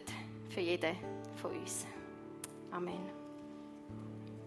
für 0.50 0.60
jeden 0.60 0.94
von 1.40 1.58
uns. 1.58 1.86
Amen. 2.70 3.17